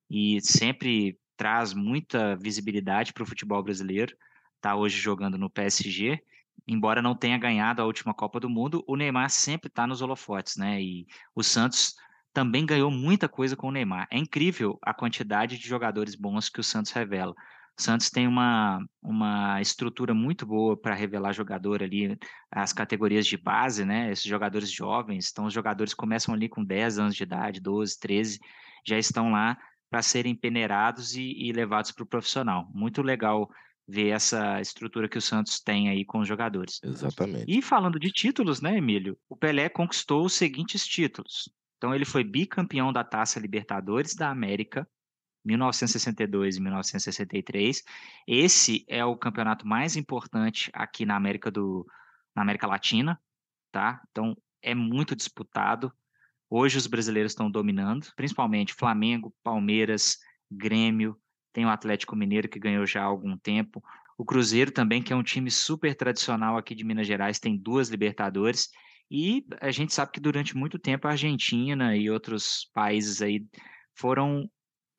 e 0.10 0.40
sempre 0.42 1.20
traz 1.38 1.74
muita 1.74 2.36
visibilidade 2.36 3.14
para 3.14 3.24
o 3.24 3.26
futebol 3.26 3.62
brasileiro. 3.64 4.16
Está 4.56 4.76
hoje 4.76 4.98
jogando 4.98 5.38
no 5.38 5.50
PSG, 5.50 6.22
embora 6.68 7.02
não 7.02 7.16
tenha 7.16 7.38
ganhado 7.38 7.82
a 7.82 7.86
última 7.86 8.14
Copa 8.14 8.40
do 8.40 8.50
Mundo, 8.50 8.84
o 8.88 8.96
Neymar 8.96 9.30
sempre 9.30 9.68
está 9.68 9.86
nos 9.86 10.02
holofotes, 10.02 10.58
né? 10.58 10.82
E 10.82 11.06
o 11.36 11.44
Santos 11.44 11.96
também 12.34 12.66
ganhou 12.66 12.92
muita 12.92 13.30
coisa 13.30 13.56
com 13.56 13.68
o 13.68 13.72
Neymar. 13.72 14.08
É 14.12 14.18
incrível 14.18 14.78
a 14.82 14.94
quantidade 14.94 15.58
de 15.58 15.68
jogadores 15.68 16.16
bons 16.16 16.50
que 16.50 16.60
o 16.60 16.64
Santos 16.64 16.92
revela. 16.92 17.34
O 17.78 17.82
Santos 17.82 18.10
tem 18.10 18.26
uma, 18.26 18.80
uma 19.02 19.62
estrutura 19.62 20.14
muito 20.14 20.46
boa 20.46 20.78
para 20.78 20.96
revelar 20.96 21.34
jogador 21.34 21.84
ali, 21.84 22.18
as 22.50 22.72
categorias 22.72 23.28
de 23.28 23.38
base, 23.38 23.84
né? 23.84 24.12
Esses 24.12 24.26
jogadores 24.26 24.72
jovens, 24.72 25.30
então 25.30 25.46
os 25.46 25.54
jogadores 25.54 25.94
começam 25.94 26.34
ali 26.34 26.48
com 26.48 26.64
10 26.64 27.00
anos 27.00 27.16
de 27.16 27.24
idade, 27.24 27.60
12, 27.60 28.00
13, 28.00 28.40
já 28.88 28.98
estão 28.98 29.32
lá 29.32 29.58
para 29.90 30.02
serem 30.02 30.36
peneirados 30.36 31.16
e, 31.16 31.34
e 31.38 31.52
levados 31.52 31.92
para 31.92 32.04
o 32.04 32.08
profissional. 32.08 32.70
Muito 32.74 33.02
legal 33.02 33.50
ver 33.88 34.10
essa 34.10 34.60
estrutura 34.62 35.08
que 35.08 35.18
o 35.18 35.22
Santos 35.22 35.60
tem 35.60 35.90
aí 35.90 36.06
com 36.06 36.20
os 36.20 36.28
jogadores. 36.28 36.80
Exatamente. 36.84 37.46
E 37.48 37.62
falando 37.62 38.00
de 38.00 38.10
títulos, 38.12 38.62
né, 38.62 38.78
Emílio? 38.78 39.18
O 39.30 39.36
Pelé 39.36 39.70
conquistou 39.70 40.26
os 40.26 40.34
seguintes 40.34 40.86
títulos. 40.86 41.50
Então 41.78 41.94
ele 41.94 42.06
foi 42.06 42.24
bicampeão 42.24 42.92
da 42.92 43.04
Taça 43.04 43.40
Libertadores 43.40 44.16
da 44.16 44.30
América 44.30 44.88
1962 45.46 46.58
e 46.58 46.62
1963. 46.62 47.84
Esse 48.28 48.86
é 48.88 49.06
o 49.06 49.16
campeonato 49.16 49.68
mais 49.68 49.96
importante 49.96 50.70
aqui 50.74 51.06
na 51.06 51.16
América 51.16 51.52
do 51.52 51.86
na 52.36 52.42
América 52.42 52.68
Latina, 52.68 53.20
tá? 53.72 54.02
Então 54.12 54.36
é 54.62 54.76
muito 54.76 55.16
disputado. 55.16 55.92
Hoje 56.50 56.78
os 56.78 56.88
brasileiros 56.88 57.32
estão 57.32 57.50
dominando, 57.50 58.08
principalmente 58.16 58.74
Flamengo, 58.74 59.34
Palmeiras, 59.42 60.18
Grêmio, 60.52 61.18
tem 61.56 61.66
o 61.66 61.70
Atlético 61.70 62.18
Mineiro 62.18 62.50
que 62.50 62.60
ganhou 62.60 62.86
já 62.86 63.02
há 63.02 63.06
algum 63.06 63.38
tempo. 63.38 63.82
O 64.18 64.26
Cruzeiro 64.26 64.72
também, 64.72 65.02
que 65.02 65.14
é 65.14 65.16
um 65.16 65.24
time 65.24 65.50
super 65.50 65.96
tradicional 65.96 66.58
aqui 66.58 66.76
de 66.76 66.84
Minas 66.84 67.08
Gerais, 67.08 67.40
tem 67.40 67.58
duas 67.58 67.88
Libertadores. 67.88 68.70
E 69.10 69.46
a 69.62 69.72
gente 69.72 69.94
sabe 69.94 70.12
que 70.12 70.20
durante 70.20 70.58
muito 70.58 70.78
tempo 70.78 71.08
a 71.08 71.12
Argentina 71.12 71.96
e 71.96 72.10
outros 72.10 72.70
países 72.74 73.22
aí 73.22 73.46
foram 73.94 74.50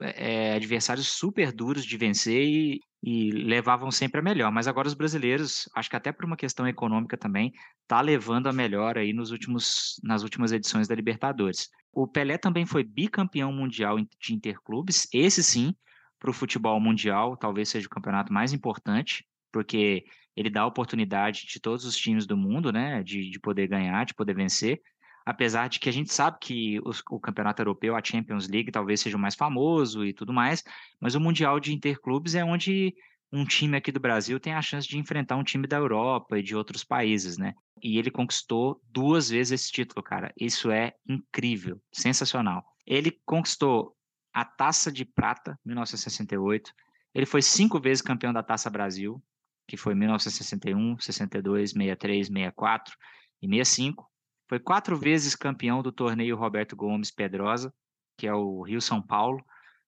é, 0.00 0.54
adversários 0.54 1.08
super 1.08 1.52
duros 1.52 1.84
de 1.84 1.96
vencer 1.96 2.42
e, 2.42 2.80
e, 3.02 3.30
levavam 3.30 3.90
sempre 3.90 4.20
a 4.20 4.22
melhor. 4.22 4.52
Mas 4.52 4.68
agora 4.68 4.88
os 4.88 4.94
brasileiros, 4.94 5.68
acho 5.74 5.88
que 5.88 5.96
até 5.96 6.12
por 6.12 6.24
uma 6.24 6.36
questão 6.36 6.66
econômica 6.66 7.16
também, 7.16 7.52
tá 7.86 8.00
levando 8.00 8.48
a 8.48 8.52
melhor 8.52 8.98
aí 8.98 9.12
nos 9.12 9.30
últimos, 9.30 10.00
nas 10.02 10.22
últimas 10.22 10.52
edições 10.52 10.86
da 10.88 10.94
Libertadores. 10.94 11.68
O 11.92 12.06
Pelé 12.06 12.36
também 12.36 12.66
foi 12.66 12.84
bicampeão 12.84 13.52
mundial 13.52 13.96
de 13.98 14.34
interclubes. 14.34 15.08
Esse 15.12 15.42
sim, 15.42 15.74
para 16.18 16.30
o 16.30 16.34
futebol 16.34 16.78
mundial, 16.78 17.36
talvez 17.36 17.68
seja 17.68 17.86
o 17.86 17.90
campeonato 17.90 18.32
mais 18.32 18.52
importante, 18.52 19.24
porque 19.50 20.04
ele 20.36 20.50
dá 20.50 20.62
a 20.62 20.66
oportunidade 20.66 21.46
de 21.46 21.58
todos 21.58 21.86
os 21.86 21.96
times 21.96 22.26
do 22.26 22.36
mundo, 22.36 22.70
né, 22.70 23.02
de, 23.02 23.30
de 23.30 23.40
poder 23.40 23.66
ganhar, 23.66 24.04
de 24.04 24.12
poder 24.12 24.34
vencer 24.34 24.80
apesar 25.26 25.68
de 25.68 25.80
que 25.80 25.88
a 25.88 25.92
gente 25.92 26.12
sabe 26.12 26.38
que 26.40 26.78
o, 26.78 27.16
o, 27.16 27.20
campeonato 27.20 27.60
europeu, 27.60 27.96
a 27.96 28.02
Champions 28.02 28.46
League, 28.48 28.70
talvez 28.70 29.00
seja 29.00 29.16
o 29.16 29.20
mais 29.20 29.34
famoso 29.34 30.04
e 30.04 30.12
tudo 30.12 30.32
mais, 30.32 30.62
mas 31.00 31.16
o 31.16 31.20
Mundial 31.20 31.58
de 31.58 31.74
Interclubes 31.74 32.36
é 32.36 32.44
onde 32.44 32.94
um 33.32 33.44
time 33.44 33.76
aqui 33.76 33.90
do 33.90 33.98
Brasil 33.98 34.38
tem 34.38 34.54
a 34.54 34.62
chance 34.62 34.86
de 34.86 34.96
enfrentar 34.96 35.34
um 35.34 35.42
time 35.42 35.66
da 35.66 35.76
Europa 35.76 36.38
e 36.38 36.42
de 36.44 36.54
outros 36.54 36.84
países, 36.84 37.36
né? 37.36 37.54
E 37.82 37.98
ele 37.98 38.08
conquistou 38.08 38.80
duas 38.88 39.28
vezes 39.28 39.60
esse 39.60 39.72
título, 39.72 40.00
cara. 40.00 40.32
Isso 40.40 40.70
é 40.70 40.94
incrível, 41.08 41.82
sensacional. 41.92 42.64
Ele 42.86 43.10
conquistou 43.26 43.96
a 44.32 44.44
Taça 44.44 44.92
de 44.92 45.04
Prata, 45.04 45.58
1968. 45.64 46.72
Ele 47.12 47.26
foi 47.26 47.42
cinco 47.42 47.80
vezes 47.80 48.00
campeão 48.00 48.32
da 48.32 48.44
Taça 48.44 48.70
Brasil, 48.70 49.20
que 49.66 49.76
foi 49.76 49.94
1961, 49.96 51.00
62, 51.00 51.70
63, 51.70 52.28
64 52.28 52.96
e 53.42 53.48
65. 53.48 54.08
Foi 54.48 54.58
quatro 54.58 54.96
vezes 54.96 55.34
campeão 55.34 55.82
do 55.82 55.90
torneio 55.90 56.36
Roberto 56.36 56.76
Gomes 56.76 57.10
Pedrosa, 57.10 57.72
que 58.16 58.26
é 58.26 58.34
o 58.34 58.62
Rio 58.62 58.80
São 58.80 59.02
Paulo, 59.02 59.44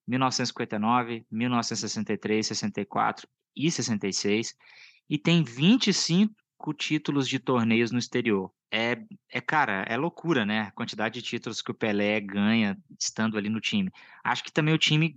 1959, 0.07 1.27
1963, 1.31 2.47
64 2.47 3.29
e 3.57 3.71
66, 3.71 4.55
e 5.09 5.19
tem 5.19 5.43
25 5.43 6.35
títulos 6.75 7.29
de 7.29 7.39
torneios 7.39 7.91
no 7.91 7.99
exterior. 7.99 8.51
É, 8.71 8.99
é, 9.31 9.41
cara, 9.41 9.85
é 9.89 9.97
loucura, 9.97 10.45
né? 10.45 10.63
A 10.63 10.71
quantidade 10.73 11.15
de 11.15 11.23
títulos 11.23 11.63
que 11.63 11.71
o 11.71 11.75
Pelé 11.75 12.21
ganha 12.21 12.77
estando 12.99 13.39
ali 13.39 13.49
no 13.49 13.61
time. 13.61 13.91
Acho 14.23 14.45
que 14.45 14.53
também 14.53 14.75
o 14.75 14.79
time 14.79 15.17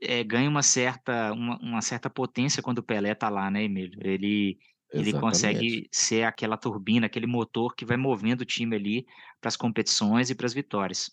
é, 0.00 0.24
ganha 0.24 0.48
uma 0.48 0.62
certa, 0.62 1.32
uma, 1.32 1.56
uma, 1.58 1.82
certa 1.82 2.10
potência 2.10 2.62
quando 2.62 2.78
o 2.78 2.82
Pelé 2.82 3.14
tá 3.14 3.28
lá, 3.28 3.50
né, 3.50 3.64
Emílio? 3.64 3.98
Ele, 4.02 4.58
ele 4.92 5.12
consegue 5.12 5.88
ser 5.92 6.24
aquela 6.24 6.56
turbina, 6.56 7.06
aquele 7.06 7.26
motor 7.26 7.74
que 7.74 7.84
vai 7.84 7.96
movendo 7.96 8.42
o 8.42 8.44
time 8.44 8.76
ali 8.76 9.06
para 9.40 9.48
as 9.48 9.56
competições 9.56 10.30
e 10.30 10.34
para 10.34 10.46
as 10.46 10.54
vitórias. 10.54 11.10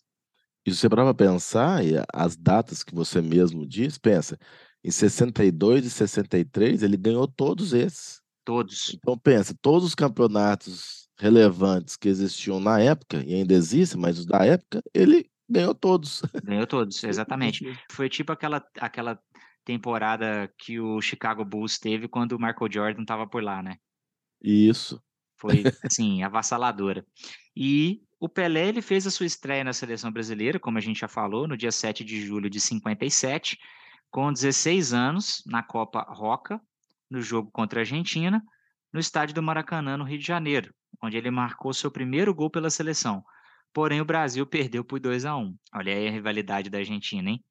E 0.66 0.74
você 0.74 0.90
para 0.90 1.14
pensar, 1.14 1.86
e 1.86 1.94
as 2.14 2.36
datas 2.36 2.84
que 2.84 2.94
você 2.94 3.22
mesmo 3.22 3.66
diz, 3.66 3.98
pensa, 3.98 4.38
em 4.84 4.92
62 4.92 5.86
e 5.86 5.90
63 5.90 6.84
ele 6.84 6.98
ganhou 6.98 7.28
todos 7.28 7.74
esses. 7.74 8.22
Todos. 8.44 8.94
Então 8.94 9.18
pensa, 9.18 9.56
todos 9.62 9.86
os 9.88 9.96
campeonatos 9.96 11.08
relevantes 11.20 11.96
que 11.96 12.10
existiam 12.10 12.60
na 12.60 12.80
época, 12.80 13.24
e 13.26 13.34
ainda 13.34 13.54
existem, 13.54 14.00
mas 14.00 14.20
os 14.20 14.26
da 14.26 14.46
época, 14.46 14.82
ele 14.94 15.30
ganhou 15.50 15.74
todos. 15.74 16.22
Ganhou 16.44 16.68
todos, 16.68 17.02
exatamente. 17.06 17.66
Foi 17.92 18.10
tipo 18.10 18.32
aquela, 18.32 18.64
aquela 18.80 19.20
temporada 19.68 20.50
que 20.58 20.80
o 20.80 21.02
Chicago 21.02 21.44
Bulls 21.44 21.78
teve 21.78 22.08
quando 22.08 22.32
o 22.32 22.40
Michael 22.40 22.72
Jordan 22.72 23.02
estava 23.02 23.28
por 23.28 23.44
lá, 23.44 23.62
né? 23.62 23.76
Isso. 24.42 25.04
Foi, 25.36 25.62
assim, 25.84 26.24
avassaladora. 26.24 27.06
E 27.54 28.02
o 28.18 28.30
Pelé, 28.30 28.70
ele 28.70 28.82
fez 28.82 29.06
a 29.06 29.12
sua 29.12 29.26
estreia 29.26 29.66
na 29.66 29.74
seleção 29.74 30.10
brasileira, 30.10 30.58
como 30.58 30.78
a 30.78 30.82
gente 30.82 31.02
já 31.02 31.08
falou, 31.10 31.50
no 31.50 31.58
dia 31.58 31.72
7 31.72 32.06
de 32.06 32.26
julho 32.26 32.50
de 32.50 32.62
57, 32.62 33.60
com 34.10 34.32
16 34.32 34.94
anos, 34.94 35.44
na 35.46 35.62
Copa 35.62 36.02
Roca, 36.08 36.62
no 37.12 37.22
jogo 37.22 37.52
contra 37.52 37.82
a 37.82 37.82
Argentina, 37.82 38.42
no 38.94 39.02
estádio 39.02 39.36
do 39.36 39.44
Maracanã, 39.44 39.98
no 39.98 40.06
Rio 40.06 40.18
de 40.18 40.26
Janeiro, 40.26 40.74
onde 41.04 41.18
ele 41.18 41.30
marcou 41.30 41.74
seu 41.74 41.92
primeiro 41.92 42.34
gol 42.34 42.50
pela 42.50 42.70
seleção. 42.70 43.22
Porém, 43.74 44.00
o 44.00 44.06
Brasil 44.06 44.48
perdeu 44.48 44.84
por 44.84 44.98
2 44.98 45.26
a 45.26 45.36
1 45.36 45.54
Olha 45.76 45.94
aí 45.94 46.08
a 46.08 46.12
rivalidade 46.12 46.70
da 46.70 46.78
Argentina, 46.78 47.30
hein? 47.30 47.44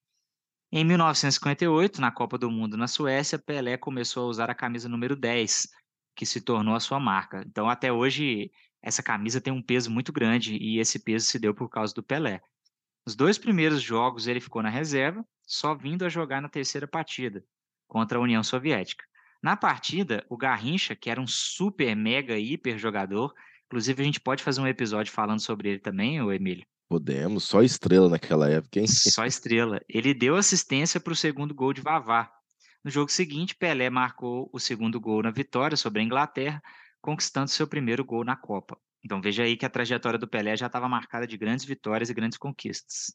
Em 0.72 0.84
1958, 0.84 2.00
na 2.00 2.10
Copa 2.10 2.36
do 2.36 2.50
Mundo 2.50 2.76
na 2.76 2.88
Suécia, 2.88 3.38
Pelé 3.38 3.76
começou 3.76 4.24
a 4.24 4.26
usar 4.26 4.50
a 4.50 4.54
camisa 4.54 4.88
número 4.88 5.14
10, 5.14 5.68
que 6.14 6.26
se 6.26 6.40
tornou 6.40 6.74
a 6.74 6.80
sua 6.80 6.98
marca. 6.98 7.44
Então, 7.46 7.70
até 7.70 7.92
hoje, 7.92 8.50
essa 8.82 9.00
camisa 9.00 9.40
tem 9.40 9.52
um 9.52 9.62
peso 9.62 9.90
muito 9.90 10.12
grande 10.12 10.56
e 10.56 10.80
esse 10.80 10.98
peso 10.98 11.26
se 11.26 11.38
deu 11.38 11.54
por 11.54 11.68
causa 11.68 11.94
do 11.94 12.02
Pelé. 12.02 12.40
Nos 13.06 13.14
dois 13.14 13.38
primeiros 13.38 13.80
jogos 13.80 14.26
ele 14.26 14.40
ficou 14.40 14.60
na 14.60 14.68
reserva, 14.68 15.24
só 15.46 15.72
vindo 15.72 16.04
a 16.04 16.08
jogar 16.08 16.42
na 16.42 16.48
terceira 16.48 16.88
partida, 16.88 17.44
contra 17.86 18.18
a 18.18 18.20
União 18.20 18.42
Soviética. 18.42 19.04
Na 19.40 19.56
partida, 19.56 20.26
o 20.28 20.36
Garrincha, 20.36 20.96
que 20.96 21.08
era 21.08 21.20
um 21.20 21.28
super, 21.28 21.94
mega, 21.94 22.36
hiper 22.36 22.76
jogador, 22.76 23.32
inclusive 23.66 24.02
a 24.02 24.04
gente 24.04 24.20
pode 24.20 24.42
fazer 24.42 24.60
um 24.60 24.66
episódio 24.66 25.12
falando 25.12 25.40
sobre 25.40 25.68
ele 25.68 25.78
também, 25.78 26.20
o 26.20 26.32
Emílio, 26.32 26.66
Podemos, 26.88 27.44
só 27.44 27.62
estrela 27.62 28.08
naquela 28.08 28.48
época, 28.48 28.78
hein? 28.78 28.86
Só 28.86 29.24
estrela. 29.26 29.80
Ele 29.88 30.14
deu 30.14 30.36
assistência 30.36 31.00
para 31.00 31.12
o 31.12 31.16
segundo 31.16 31.54
gol 31.54 31.72
de 31.72 31.80
Vavá. 31.80 32.30
No 32.84 32.90
jogo 32.90 33.10
seguinte, 33.10 33.56
Pelé 33.56 33.90
marcou 33.90 34.48
o 34.52 34.60
segundo 34.60 35.00
gol 35.00 35.22
na 35.22 35.32
vitória 35.32 35.76
sobre 35.76 36.00
a 36.00 36.04
Inglaterra, 36.04 36.62
conquistando 37.00 37.50
seu 37.50 37.66
primeiro 37.66 38.04
gol 38.04 38.24
na 38.24 38.36
Copa. 38.36 38.78
Então 39.04 39.20
veja 39.20 39.42
aí 39.42 39.56
que 39.56 39.66
a 39.66 39.70
trajetória 39.70 40.18
do 40.18 40.28
Pelé 40.28 40.56
já 40.56 40.66
estava 40.66 40.88
marcada 40.88 41.26
de 41.26 41.36
grandes 41.36 41.64
vitórias 41.64 42.08
e 42.08 42.14
grandes 42.14 42.38
conquistas. 42.38 43.12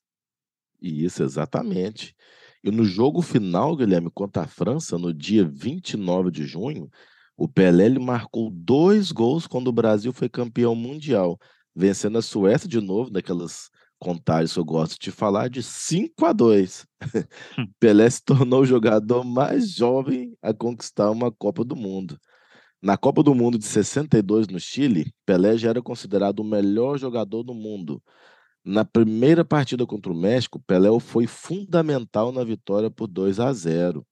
Isso, 0.81 1.23
exatamente. 1.23 2.13
E 2.61 2.69
no 2.71 2.83
jogo 2.83 3.21
final, 3.21 3.75
Guilherme, 3.77 4.11
contra 4.11 4.43
a 4.43 4.47
França, 4.47 4.97
no 4.97 5.13
dia 5.13 5.45
29 5.45 6.31
de 6.31 6.43
junho, 6.45 6.89
o 7.37 7.47
Pelé 7.47 7.85
ele 7.85 7.99
marcou 7.99 8.49
dois 8.51 9.11
gols 9.11 9.47
quando 9.47 9.67
o 9.67 9.73
Brasil 9.73 10.11
foi 10.11 10.27
campeão 10.27 10.75
mundial 10.75 11.39
vencendo 11.75 12.17
a 12.17 12.21
Suécia 12.21 12.67
de 12.67 12.81
novo, 12.81 13.11
naquelas 13.11 13.69
contar 14.01 14.43
isso, 14.43 14.59
eu 14.59 14.65
gosto 14.65 14.99
de 14.99 15.11
falar, 15.11 15.47
de 15.47 15.61
5 15.61 16.25
a 16.25 16.33
2. 16.33 16.87
Pelé 17.79 18.09
se 18.09 18.23
tornou 18.23 18.61
o 18.61 18.65
jogador 18.65 19.23
mais 19.23 19.69
jovem 19.69 20.35
a 20.41 20.51
conquistar 20.51 21.11
uma 21.11 21.31
Copa 21.31 21.63
do 21.63 21.75
Mundo. 21.75 22.19
Na 22.81 22.97
Copa 22.97 23.21
do 23.21 23.35
Mundo 23.35 23.59
de 23.59 23.65
62 23.65 24.47
no 24.47 24.59
Chile, 24.59 25.13
Pelé 25.23 25.55
já 25.55 25.69
era 25.69 25.83
considerado 25.83 26.39
o 26.39 26.43
melhor 26.43 26.97
jogador 26.97 27.43
do 27.43 27.53
mundo. 27.53 28.01
Na 28.65 28.83
primeira 28.83 29.45
partida 29.45 29.85
contra 29.85 30.11
o 30.11 30.15
México, 30.15 30.59
Pelé 30.65 30.87
foi 30.99 31.27
fundamental 31.27 32.31
na 32.31 32.43
vitória 32.43 32.89
por 32.89 33.05
2 33.05 33.39
a 33.39 33.53
0. 33.53 34.03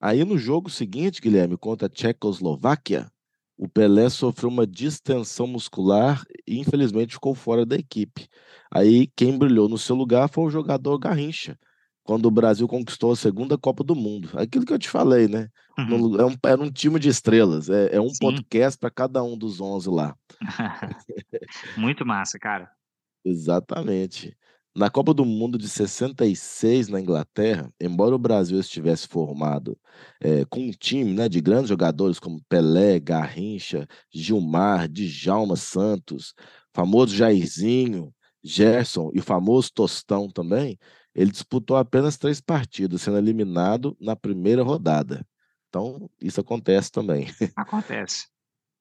Aí 0.00 0.24
no 0.24 0.38
jogo 0.38 0.70
seguinte, 0.70 1.20
Guilherme, 1.20 1.56
contra 1.56 1.86
a 1.86 1.90
Tchecoslováquia, 1.90 3.10
o 3.56 3.68
Pelé 3.68 4.08
sofreu 4.10 4.50
uma 4.50 4.66
distensão 4.66 5.46
muscular 5.46 6.24
e 6.46 6.58
infelizmente 6.58 7.14
ficou 7.14 7.34
fora 7.34 7.64
da 7.64 7.76
equipe. 7.76 8.28
Aí 8.70 9.06
quem 9.16 9.38
brilhou 9.38 9.68
no 9.68 9.78
seu 9.78 9.96
lugar 9.96 10.28
foi 10.28 10.44
o 10.44 10.50
jogador 10.50 10.98
Garrincha, 10.98 11.58
quando 12.04 12.26
o 12.26 12.30
Brasil 12.30 12.68
conquistou 12.68 13.12
a 13.12 13.16
segunda 13.16 13.56
Copa 13.56 13.82
do 13.82 13.94
Mundo. 13.94 14.30
Aquilo 14.34 14.64
que 14.64 14.72
eu 14.72 14.78
te 14.78 14.90
falei, 14.90 15.26
né? 15.26 15.48
Uhum. 15.78 16.20
É 16.20 16.24
um, 16.26 16.34
era 16.44 16.62
um 16.62 16.70
time 16.70 16.98
de 16.98 17.08
estrelas, 17.08 17.70
é, 17.70 17.96
é 17.96 18.00
um 18.00 18.10
Sim. 18.10 18.18
podcast 18.20 18.78
para 18.78 18.90
cada 18.90 19.22
um 19.22 19.36
dos 19.36 19.60
11 19.60 19.88
lá. 19.90 20.16
Muito 21.76 22.04
massa, 22.04 22.38
cara. 22.38 22.70
Exatamente. 23.24 24.36
Na 24.76 24.90
Copa 24.90 25.14
do 25.14 25.24
Mundo 25.24 25.56
de 25.56 25.70
66 25.70 26.88
na 26.88 27.00
Inglaterra, 27.00 27.72
embora 27.80 28.14
o 28.14 28.18
Brasil 28.18 28.60
estivesse 28.60 29.08
formado 29.08 29.74
é, 30.20 30.44
com 30.44 30.60
um 30.60 30.70
time 30.70 31.14
né, 31.14 31.30
de 31.30 31.40
grandes 31.40 31.70
jogadores 31.70 32.18
como 32.18 32.44
Pelé, 32.46 33.00
Garrincha, 33.00 33.88
Gilmar, 34.12 34.86
Djalma 34.86 35.56
Santos, 35.56 36.34
famoso 36.74 37.16
Jairzinho, 37.16 38.14
Gerson 38.44 39.10
e 39.14 39.20
o 39.20 39.22
famoso 39.22 39.72
Tostão 39.72 40.28
também, 40.28 40.78
ele 41.14 41.30
disputou 41.30 41.78
apenas 41.78 42.18
três 42.18 42.38
partidas, 42.38 43.00
sendo 43.00 43.16
eliminado 43.16 43.96
na 43.98 44.14
primeira 44.14 44.62
rodada. 44.62 45.26
Então, 45.70 46.10
isso 46.20 46.38
acontece 46.38 46.92
também. 46.92 47.28
Acontece. 47.56 48.26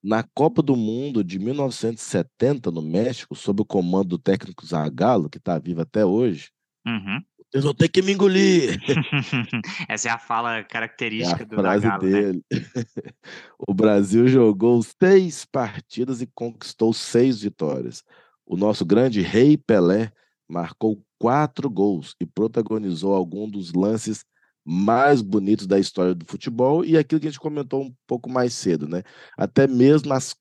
Na 0.06 0.22
Copa 0.22 0.62
do 0.62 0.76
Mundo 0.76 1.24
de 1.24 1.40
1970, 1.40 2.70
no 2.70 2.80
México, 2.80 3.36
sob 3.36 3.64
o 3.64 3.66
comando 3.66 4.10
do 4.10 4.20
técnico 4.20 4.64
Zagallo, 4.64 5.28
que 5.28 5.40
está 5.40 5.58
vivo 5.58 5.82
até 5.82 6.06
hoje, 6.06 6.52
uhum. 6.86 7.20
vocês 7.50 7.64
vão 7.64 7.74
ter 7.74 7.90
que 7.90 8.04
me 8.04 8.14
engolir. 8.14 8.80
Essa 9.90 10.10
é 10.10 10.12
a 10.12 10.20
fala 10.20 10.64
característica 10.64 11.42
é 11.42 11.46
a 11.46 11.48
do 11.48 11.56
frase 11.56 11.82
Zagallo, 11.82 12.04
né? 12.04 12.22
dele. 12.22 12.44
Né? 12.54 12.60
o 13.68 13.74
Brasil 13.74 14.28
jogou 14.28 14.80
seis 14.84 15.44
partidas 15.44 16.22
e 16.22 16.30
conquistou 16.36 16.94
seis 16.94 17.42
vitórias. 17.42 18.04
O 18.46 18.56
nosso 18.56 18.86
grande 18.86 19.22
rei 19.22 19.58
Pelé 19.58 20.12
marcou 20.48 21.04
quatro 21.18 21.68
gols 21.68 22.16
e 22.22 22.28
protagonizou 22.28 23.16
alguns 23.16 23.50
dos 23.50 23.74
lances 23.74 24.24
mais 24.65 25.22
bonitos 25.22 25.67
da 25.67 25.77
história 25.77 26.15
do 26.15 26.25
futebol 26.25 26.84
e 26.84 26.98
aquilo 26.98 27.22
que 27.22 27.27
a 27.27 27.29
gente 27.29 27.39
comentou 27.39 27.84
um 27.84 27.95
pouco 28.07 28.29
mais 28.29 28.53
cedo, 28.53 28.88
né? 28.88 29.03
Até 29.38 29.67
mesmo 29.67 30.12
as, 30.12 30.36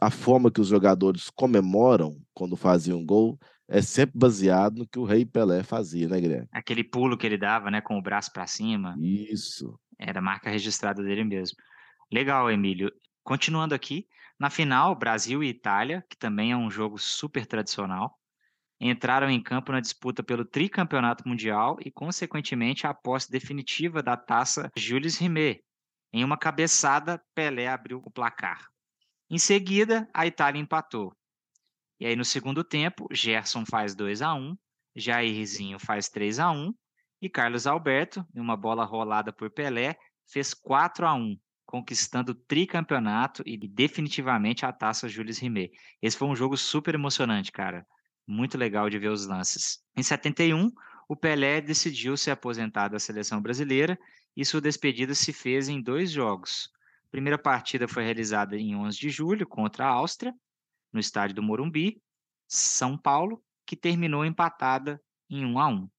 a 0.00 0.10
forma 0.10 0.50
que 0.50 0.60
os 0.60 0.66
jogadores 0.66 1.30
comemoram 1.30 2.20
quando 2.34 2.56
faziam 2.56 2.98
um 2.98 3.06
gol 3.06 3.38
é 3.68 3.80
sempre 3.80 4.18
baseado 4.18 4.78
no 4.78 4.88
que 4.88 4.98
o 4.98 5.04
Rei 5.04 5.24
Pelé 5.24 5.62
fazia, 5.62 6.08
né, 6.08 6.20
Guilherme? 6.20 6.48
Aquele 6.50 6.82
pulo 6.82 7.16
que 7.16 7.26
ele 7.26 7.38
dava, 7.38 7.70
né, 7.70 7.80
com 7.80 7.96
o 7.96 8.02
braço 8.02 8.32
para 8.32 8.46
cima. 8.46 8.96
Isso. 8.98 9.78
Era 9.98 10.18
a 10.18 10.22
marca 10.22 10.50
registrada 10.50 11.02
dele 11.02 11.22
mesmo. 11.22 11.56
Legal, 12.10 12.50
Emílio. 12.50 12.90
Continuando 13.22 13.74
aqui, 13.74 14.06
na 14.40 14.48
final, 14.48 14.94
Brasil 14.96 15.44
e 15.44 15.48
Itália, 15.48 16.02
que 16.08 16.16
também 16.16 16.52
é 16.52 16.56
um 16.56 16.70
jogo 16.70 16.98
super 16.98 17.44
tradicional 17.44 18.17
entraram 18.80 19.28
em 19.28 19.42
campo 19.42 19.72
na 19.72 19.80
disputa 19.80 20.22
pelo 20.22 20.44
tricampeonato 20.44 21.26
mundial 21.26 21.76
e, 21.84 21.90
consequentemente, 21.90 22.86
a 22.86 22.94
posse 22.94 23.30
definitiva 23.30 24.02
da 24.02 24.16
taça 24.16 24.70
Jules 24.76 25.18
Rimet. 25.18 25.62
Em 26.12 26.24
uma 26.24 26.38
cabeçada, 26.38 27.22
Pelé 27.34 27.66
abriu 27.66 28.00
o 28.04 28.10
placar. 28.10 28.66
Em 29.30 29.38
seguida, 29.38 30.08
a 30.14 30.26
Itália 30.26 30.60
empatou. 30.60 31.12
E 32.00 32.06
aí, 32.06 32.16
no 32.16 32.24
segundo 32.24 32.62
tempo, 32.64 33.08
Gerson 33.12 33.64
faz 33.66 33.94
2 33.94 34.22
a 34.22 34.34
1 34.34 34.56
Jairzinho 34.98 35.78
faz 35.78 36.08
3 36.08 36.38
a 36.40 36.50
1 36.50 36.72
e 37.22 37.28
Carlos 37.28 37.66
Alberto, 37.66 38.26
em 38.34 38.40
uma 38.40 38.56
bola 38.56 38.84
rolada 38.84 39.32
por 39.32 39.50
Pelé, 39.50 39.96
fez 40.26 40.52
4 40.52 41.06
a 41.06 41.14
1 41.14 41.36
conquistando 41.64 42.32
o 42.32 42.34
tricampeonato 42.34 43.42
e 43.44 43.56
definitivamente 43.68 44.64
a 44.64 44.72
taça 44.72 45.06
Jules 45.06 45.38
Rimet. 45.38 45.70
Esse 46.00 46.16
foi 46.16 46.26
um 46.26 46.34
jogo 46.34 46.56
super 46.56 46.94
emocionante, 46.94 47.52
cara. 47.52 47.86
Muito 48.30 48.58
legal 48.58 48.90
de 48.90 48.98
ver 48.98 49.08
os 49.08 49.24
lances. 49.24 49.82
Em 49.96 50.02
71, 50.02 50.70
o 51.08 51.16
Pelé 51.16 51.62
decidiu 51.62 52.14
se 52.14 52.30
aposentar 52.30 52.88
da 52.88 52.98
seleção 52.98 53.40
brasileira 53.40 53.98
e 54.36 54.44
sua 54.44 54.60
despedida 54.60 55.14
se 55.14 55.32
fez 55.32 55.66
em 55.66 55.80
dois 55.80 56.10
jogos. 56.10 56.70
A 57.06 57.10
primeira 57.10 57.38
partida 57.38 57.88
foi 57.88 58.04
realizada 58.04 58.54
em 58.54 58.76
11 58.76 58.98
de 58.98 59.08
julho 59.08 59.46
contra 59.46 59.86
a 59.86 59.88
Áustria, 59.88 60.34
no 60.92 61.00
estádio 61.00 61.36
do 61.36 61.42
Morumbi, 61.42 62.02
São 62.46 62.98
Paulo, 62.98 63.42
que 63.64 63.74
terminou 63.74 64.26
empatada 64.26 65.00
em 65.30 65.46
1 65.46 65.58
a 65.58 65.68
1. 65.68 65.90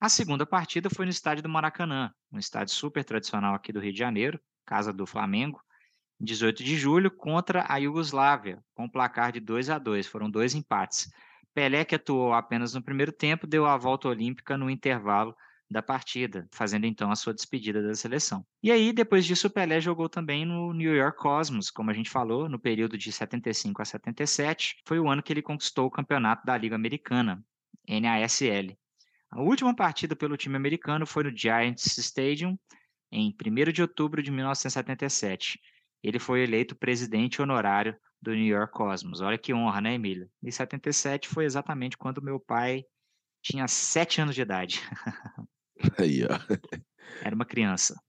A 0.00 0.08
segunda 0.08 0.46
partida 0.46 0.88
foi 0.88 1.06
no 1.06 1.10
estádio 1.10 1.42
do 1.42 1.48
Maracanã, 1.48 2.14
um 2.30 2.38
estádio 2.38 2.72
super 2.72 3.04
tradicional 3.04 3.56
aqui 3.56 3.72
do 3.72 3.80
Rio 3.80 3.92
de 3.92 3.98
Janeiro, 3.98 4.40
casa 4.64 4.92
do 4.92 5.04
Flamengo, 5.04 5.60
em 6.20 6.24
18 6.24 6.62
de 6.62 6.76
julho 6.76 7.10
contra 7.10 7.66
a 7.68 7.78
Iugoslávia, 7.78 8.62
com 8.74 8.84
um 8.84 8.88
placar 8.88 9.32
de 9.32 9.40
2 9.40 9.70
a 9.70 9.78
2. 9.78 10.06
Foram 10.06 10.30
dois 10.30 10.54
empates. 10.54 11.10
Pelé, 11.54 11.84
que 11.84 11.94
atuou 11.94 12.32
apenas 12.32 12.74
no 12.74 12.82
primeiro 12.82 13.12
tempo, 13.12 13.46
deu 13.46 13.66
a 13.66 13.76
volta 13.76 14.08
olímpica 14.08 14.56
no 14.56 14.70
intervalo 14.70 15.34
da 15.70 15.82
partida, 15.82 16.48
fazendo 16.52 16.86
então 16.86 17.10
a 17.10 17.16
sua 17.16 17.34
despedida 17.34 17.82
da 17.82 17.94
seleção. 17.94 18.44
E 18.62 18.72
aí, 18.72 18.92
depois 18.92 19.26
disso, 19.26 19.48
o 19.48 19.50
Pelé 19.50 19.80
jogou 19.80 20.08
também 20.08 20.46
no 20.46 20.72
New 20.72 20.94
York 20.94 21.18
Cosmos, 21.18 21.70
como 21.70 21.90
a 21.90 21.94
gente 21.94 22.08
falou, 22.08 22.48
no 22.48 22.58
período 22.58 22.96
de 22.96 23.12
75 23.12 23.82
a 23.82 23.84
77. 23.84 24.76
Foi 24.86 24.98
o 24.98 25.08
ano 25.08 25.22
que 25.22 25.32
ele 25.32 25.42
conquistou 25.42 25.86
o 25.86 25.90
campeonato 25.90 26.46
da 26.46 26.56
Liga 26.56 26.74
Americana, 26.74 27.44
NASL. 27.86 28.76
A 29.30 29.42
última 29.42 29.74
partida 29.76 30.16
pelo 30.16 30.38
time 30.38 30.56
americano 30.56 31.06
foi 31.06 31.24
no 31.24 31.36
Giants 31.36 31.98
Stadium, 31.98 32.58
em 33.12 33.34
1 33.34 33.72
de 33.72 33.82
outubro 33.82 34.22
de 34.22 34.30
1977. 34.30 35.60
Ele 36.02 36.18
foi 36.18 36.42
eleito 36.42 36.76
presidente 36.76 37.42
honorário 37.42 37.94
do 38.20 38.34
New 38.34 38.46
York 38.46 38.72
Cosmos. 38.72 39.20
Olha 39.20 39.38
que 39.38 39.54
honra, 39.54 39.80
né, 39.80 39.94
Emílio? 39.94 40.28
Em 40.42 40.50
77 40.50 41.28
foi 41.28 41.44
exatamente 41.44 41.96
quando 41.96 42.22
meu 42.22 42.40
pai 42.40 42.84
tinha 43.42 43.66
sete 43.68 44.20
anos 44.20 44.34
de 44.34 44.42
idade. 44.42 44.80
Aí, 45.98 46.24
ó. 46.24 46.56
Era 47.22 47.34
uma 47.34 47.44
criança. 47.44 48.00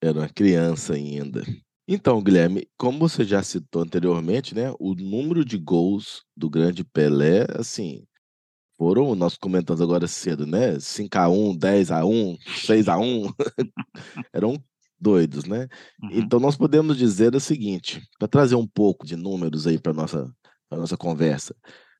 Era 0.00 0.20
uma 0.20 0.28
criança 0.28 0.94
ainda. 0.94 1.42
Então, 1.86 2.22
Guilherme, 2.22 2.68
como 2.76 2.98
você 2.98 3.24
já 3.24 3.42
citou 3.42 3.82
anteriormente, 3.82 4.54
né, 4.54 4.72
o 4.78 4.94
número 4.94 5.44
de 5.44 5.58
gols 5.58 6.24
do 6.36 6.48
grande 6.48 6.84
Pelé, 6.84 7.46
assim, 7.58 8.06
foram, 8.76 9.14
nós 9.14 9.36
comentamos 9.36 9.80
agora 9.80 10.06
cedo, 10.06 10.46
né, 10.46 10.76
5x1, 10.76 11.58
10x1, 11.58 12.38
6x1, 12.66 13.34
eram 14.32 14.62
doidos, 15.00 15.44
né? 15.44 15.68
Uhum. 16.02 16.10
Então 16.12 16.40
nós 16.40 16.56
podemos 16.56 16.96
dizer 16.96 17.34
o 17.34 17.40
seguinte, 17.40 18.02
para 18.18 18.28
trazer 18.28 18.54
um 18.54 18.66
pouco 18.66 19.06
de 19.06 19.16
números 19.16 19.66
aí 19.66 19.78
para 19.78 19.92
nossa 19.92 20.32
pra 20.68 20.78
nossa 20.78 20.96
conversa. 20.96 21.54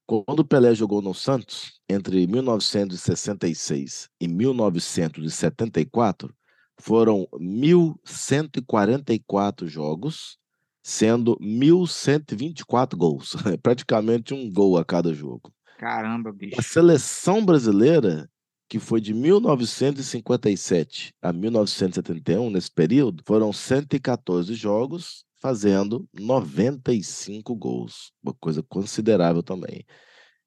Quando 0.06 0.40
o 0.40 0.44
Pelé 0.44 0.74
jogou 0.74 1.00
no 1.02 1.14
Santos, 1.14 1.80
entre 1.88 2.26
1966 2.26 4.08
e 4.20 4.26
1974, 4.26 6.34
foram 6.80 7.28
1.144 7.34 9.66
jogos, 9.66 10.38
sendo 10.82 11.37
1.124 11.38 12.96
gols. 12.96 13.34
Praticamente 13.62 14.32
um 14.32 14.50
gol 14.50 14.78
a 14.78 14.84
cada 14.84 15.12
jogo. 15.12 15.52
Caramba, 15.78 16.32
bicho. 16.32 16.58
A 16.58 16.62
seleção 16.62 17.44
brasileira 17.44 18.26
que 18.68 18.78
foi 18.78 19.00
de 19.00 19.12
1957 19.14 21.14
a 21.22 21.33
1971, 21.33 22.50
nesse 22.50 22.70
período, 22.70 23.22
foram 23.26 23.50
114 23.52 24.54
jogos, 24.54 25.24
fazendo 25.40 26.07
95 26.12 27.57
gols, 27.57 28.12
uma 28.22 28.35
coisa 28.35 28.62
considerável 28.62 29.42
também. 29.42 29.85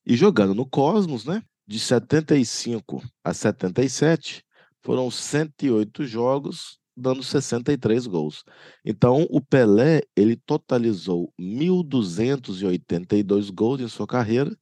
E 0.06 0.16
jogando 0.16 0.54
no 0.54 0.68
Cosmos, 0.68 1.26
né? 1.26 1.42
De 1.66 1.80
75 1.80 3.02
a 3.24 3.34
77, 3.34 4.44
foram 4.84 5.10
108 5.10 6.06
jogos, 6.06 6.80
dando 6.96 7.24
63 7.24 8.06
gols. 8.08 8.44
Então, 8.86 9.26
o 9.30 9.42
Pelé, 9.42 10.02
ele 10.16 10.36
totalizou 10.36 11.34
1.282 11.40 13.52
gols 13.52 13.80
em 13.80 13.88
sua 13.88 14.06
carreira, 14.06 14.56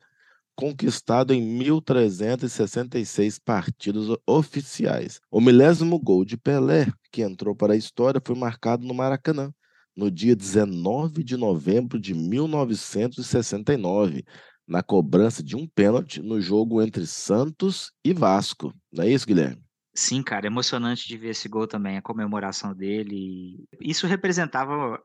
conquistado 0.59 1.33
em 1.33 1.41
1.366 1.57 3.39
partidas 3.41 4.07
oficiais. 4.27 5.21
O 5.31 5.39
milésimo 5.39 5.97
gol 5.97 6.25
de 6.25 6.35
Pelé, 6.35 6.91
que 7.13 7.21
entrou 7.21 7.55
para 7.55 7.71
a 7.71 7.77
história, 7.77 8.21
foi 8.21 8.35
marcado 8.35 8.85
no 8.85 8.93
Maracanã, 8.93 9.53
no 9.95 10.11
dia 10.11 10.35
19 10.35 11.23
de 11.23 11.37
novembro 11.37 11.97
de 11.97 12.13
1969, 12.13 14.25
na 14.67 14.83
cobrança 14.83 15.41
de 15.41 15.55
um 15.55 15.65
pênalti 15.65 16.21
no 16.21 16.41
jogo 16.41 16.81
entre 16.81 17.07
Santos 17.07 17.93
e 18.03 18.13
Vasco. 18.13 18.73
Não 18.91 19.05
é 19.05 19.09
isso, 19.09 19.25
Guilherme? 19.25 19.63
Sim, 19.95 20.21
cara, 20.21 20.47
emocionante 20.47 21.07
de 21.07 21.17
ver 21.17 21.29
esse 21.29 21.47
gol 21.47 21.67
também, 21.67 21.95
a 21.95 22.01
comemoração 22.01 22.75
dele. 22.75 23.65
Isso 23.79 24.05
representava 24.05 25.01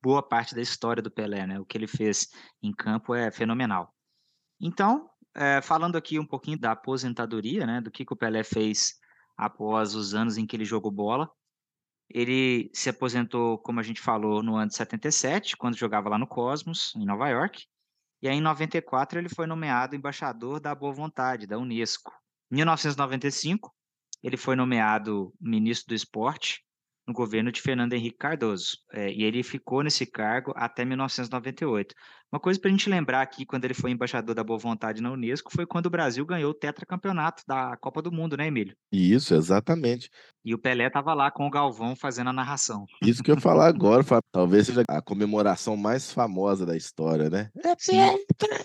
boa 0.00 0.22
parte 0.22 0.54
da 0.54 0.62
história 0.62 1.02
do 1.02 1.10
Pelé, 1.10 1.48
né? 1.48 1.58
O 1.58 1.64
que 1.64 1.76
ele 1.76 1.88
fez 1.88 2.28
em 2.62 2.72
campo 2.72 3.12
é 3.12 3.32
fenomenal. 3.32 3.92
Então, 4.60 5.08
é, 5.34 5.60
falando 5.60 5.96
aqui 5.96 6.18
um 6.18 6.26
pouquinho 6.26 6.58
da 6.58 6.72
aposentadoria, 6.72 7.66
né? 7.66 7.80
Do 7.80 7.90
que, 7.90 8.04
que 8.04 8.12
o 8.12 8.16
Pelé 8.16 8.44
fez 8.44 8.94
após 9.36 9.94
os 9.94 10.14
anos 10.14 10.36
em 10.36 10.46
que 10.46 10.56
ele 10.56 10.64
jogou 10.64 10.90
bola. 10.90 11.30
Ele 12.08 12.70
se 12.72 12.90
aposentou, 12.90 13.58
como 13.58 13.80
a 13.80 13.82
gente 13.82 14.00
falou, 14.00 14.42
no 14.42 14.56
ano 14.56 14.68
de 14.68 14.76
77, 14.76 15.56
quando 15.56 15.76
jogava 15.76 16.08
lá 16.08 16.18
no 16.18 16.26
Cosmos, 16.26 16.92
em 16.96 17.04
Nova 17.04 17.28
York. 17.28 17.64
E 18.22 18.28
aí, 18.28 18.36
em 18.36 18.40
94, 18.40 19.18
ele 19.18 19.28
foi 19.28 19.46
nomeado 19.46 19.96
embaixador 19.96 20.60
da 20.60 20.74
Boa 20.74 20.92
Vontade, 20.92 21.46
da 21.46 21.58
Unesco. 21.58 22.12
Em 22.50 22.56
1995, 22.56 23.74
ele 24.22 24.36
foi 24.36 24.54
nomeado 24.54 25.34
ministro 25.40 25.88
do 25.88 25.94
esporte 25.94 26.64
no 27.06 27.12
governo 27.12 27.52
de 27.52 27.60
Fernando 27.60 27.92
Henrique 27.92 28.18
Cardoso. 28.18 28.78
É, 28.92 29.10
e 29.12 29.22
ele 29.22 29.42
ficou 29.42 29.82
nesse 29.82 30.06
cargo 30.06 30.52
até 30.56 30.84
1998. 30.84 31.94
Uma 32.32 32.40
coisa 32.40 32.58
para 32.58 32.68
a 32.68 32.72
gente 32.72 32.90
lembrar 32.90 33.22
aqui, 33.22 33.46
quando 33.46 33.64
ele 33.64 33.74
foi 33.74 33.90
embaixador 33.90 34.34
da 34.34 34.42
Boa 34.42 34.58
Vontade 34.58 35.00
na 35.00 35.12
Unesco, 35.12 35.52
foi 35.54 35.66
quando 35.66 35.86
o 35.86 35.90
Brasil 35.90 36.26
ganhou 36.26 36.50
o 36.50 36.54
tetracampeonato 36.54 37.44
da 37.46 37.76
Copa 37.76 38.02
do 38.02 38.10
Mundo, 38.10 38.36
né, 38.36 38.48
Emílio? 38.48 38.76
Isso, 38.90 39.34
exatamente. 39.34 40.10
E 40.44 40.52
o 40.54 40.58
Pelé 40.58 40.86
estava 40.86 41.14
lá 41.14 41.30
com 41.30 41.46
o 41.46 41.50
Galvão 41.50 41.94
fazendo 41.94 42.30
a 42.30 42.32
narração. 42.32 42.86
Isso 43.02 43.22
que 43.22 43.30
eu 43.30 43.36
ia 43.36 43.40
falar 43.42 43.66
agora, 43.66 44.04
talvez 44.32 44.66
seja 44.66 44.82
a 44.88 45.00
comemoração 45.00 45.76
mais 45.76 46.12
famosa 46.12 46.66
da 46.66 46.76
história, 46.76 47.30
né? 47.30 47.50
É 47.58 47.76
tetra! 47.76 48.56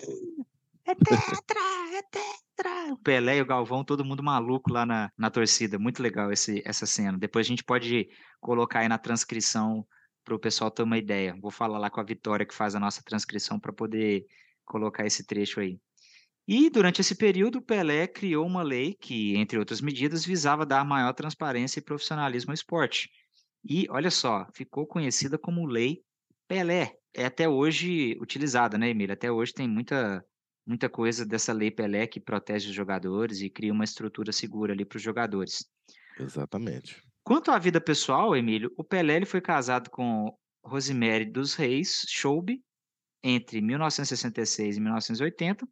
É 0.86 0.94
tetra! 0.94 1.60
É 1.94 2.02
tetra! 2.10 2.49
O 2.90 2.98
Pelé 2.98 3.38
e 3.38 3.42
o 3.42 3.46
Galvão, 3.46 3.84
todo 3.84 4.04
mundo 4.04 4.22
maluco 4.22 4.72
lá 4.72 4.84
na, 4.84 5.10
na 5.16 5.30
torcida. 5.30 5.78
Muito 5.78 6.02
legal 6.02 6.32
esse, 6.32 6.62
essa 6.64 6.86
cena. 6.86 7.16
Depois 7.16 7.46
a 7.46 7.48
gente 7.48 7.64
pode 7.64 8.08
colocar 8.40 8.80
aí 8.80 8.88
na 8.88 8.98
transcrição 8.98 9.86
para 10.24 10.34
o 10.34 10.38
pessoal 10.38 10.70
ter 10.70 10.82
uma 10.82 10.98
ideia. 10.98 11.36
Vou 11.40 11.50
falar 11.50 11.78
lá 11.78 11.90
com 11.90 12.00
a 12.00 12.04
Vitória 12.04 12.46
que 12.46 12.54
faz 12.54 12.74
a 12.74 12.80
nossa 12.80 13.02
transcrição 13.02 13.58
para 13.58 13.72
poder 13.72 14.26
colocar 14.64 15.06
esse 15.06 15.24
trecho 15.24 15.60
aí. 15.60 15.78
E 16.46 16.68
durante 16.68 17.00
esse 17.00 17.14
período, 17.14 17.58
o 17.58 17.62
Pelé 17.62 18.06
criou 18.06 18.46
uma 18.46 18.62
lei 18.62 18.94
que, 18.94 19.36
entre 19.36 19.58
outras 19.58 19.80
medidas, 19.80 20.24
visava 20.24 20.66
dar 20.66 20.84
maior 20.84 21.12
transparência 21.12 21.78
e 21.78 21.82
profissionalismo 21.82 22.50
ao 22.50 22.54
esporte. 22.54 23.10
E 23.64 23.86
olha 23.90 24.10
só, 24.10 24.46
ficou 24.54 24.86
conhecida 24.86 25.38
como 25.38 25.66
Lei 25.66 26.02
Pelé. 26.48 26.94
É 27.14 27.26
até 27.26 27.48
hoje 27.48 28.16
utilizada, 28.20 28.78
né, 28.78 28.90
Emília? 28.90 29.14
Até 29.14 29.30
hoje 29.30 29.52
tem 29.52 29.68
muita 29.68 30.24
muita 30.70 30.88
coisa 30.88 31.26
dessa 31.26 31.52
lei 31.52 31.68
Pelé 31.68 32.06
que 32.06 32.20
protege 32.20 32.68
os 32.68 32.74
jogadores 32.74 33.40
e 33.40 33.50
cria 33.50 33.72
uma 33.72 33.82
estrutura 33.82 34.30
segura 34.30 34.72
ali 34.72 34.84
para 34.84 34.98
os 34.98 35.02
jogadores. 35.02 35.68
Exatamente. 36.18 37.02
Quanto 37.24 37.50
à 37.50 37.58
vida 37.58 37.80
pessoal, 37.80 38.36
Emílio, 38.36 38.72
o 38.76 38.84
Pelé 38.84 39.16
ele 39.16 39.26
foi 39.26 39.40
casado 39.40 39.90
com 39.90 40.32
Rosemary 40.64 41.24
dos 41.24 41.54
Reis 41.54 42.06
Schoube 42.08 42.62
entre 43.22 43.60
1966 43.60 44.76
e 44.76 44.80
1980. 44.80 45.66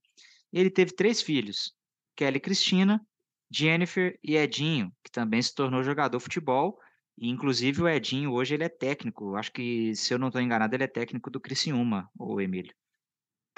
E 0.53 0.59
ele 0.59 0.71
teve 0.71 0.93
três 0.93 1.23
filhos: 1.23 1.73
Kelly 2.17 2.41
Cristina, 2.41 3.01
Jennifer 3.49 4.19
e 4.23 4.37
Edinho, 4.37 4.93
que 5.05 5.13
também 5.13 5.41
se 5.41 5.55
tornou 5.55 5.81
jogador 5.83 6.19
de 6.19 6.25
futebol. 6.25 6.77
E, 7.17 7.29
inclusive, 7.29 7.83
o 7.83 7.89
Edinho 7.89 8.33
hoje 8.33 8.55
ele 8.55 8.65
é 8.65 8.69
técnico. 8.69 9.37
Acho 9.37 9.53
que, 9.53 9.95
se 9.95 10.13
eu 10.13 10.19
não 10.19 10.29
estou 10.29 10.43
enganado, 10.43 10.75
ele 10.75 10.85
é 10.85 10.89
técnico 10.89 11.31
do 11.31 11.41
Criciúma, 11.41 12.09
o 12.19 12.41
Emílio. 12.41 12.75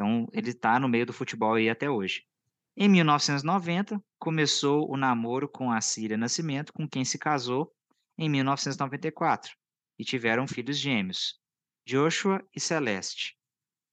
Então, 0.00 0.26
ele 0.32 0.48
está 0.48 0.80
no 0.80 0.88
meio 0.88 1.04
do 1.04 1.12
futebol 1.12 1.52
aí 1.52 1.68
até 1.68 1.90
hoje. 1.90 2.24
Em 2.74 2.88
1990, 2.88 4.02
começou 4.18 4.90
o 4.90 4.96
namoro 4.96 5.46
com 5.46 5.70
a 5.70 5.78
Cília 5.82 6.16
Nascimento, 6.16 6.72
com 6.72 6.88
quem 6.88 7.04
se 7.04 7.18
casou 7.18 7.70
em 8.16 8.26
1994, 8.26 9.54
e 9.98 10.04
tiveram 10.04 10.48
filhos 10.48 10.78
gêmeos, 10.78 11.38
Joshua 11.86 12.42
e 12.56 12.58
Celeste. 12.58 13.36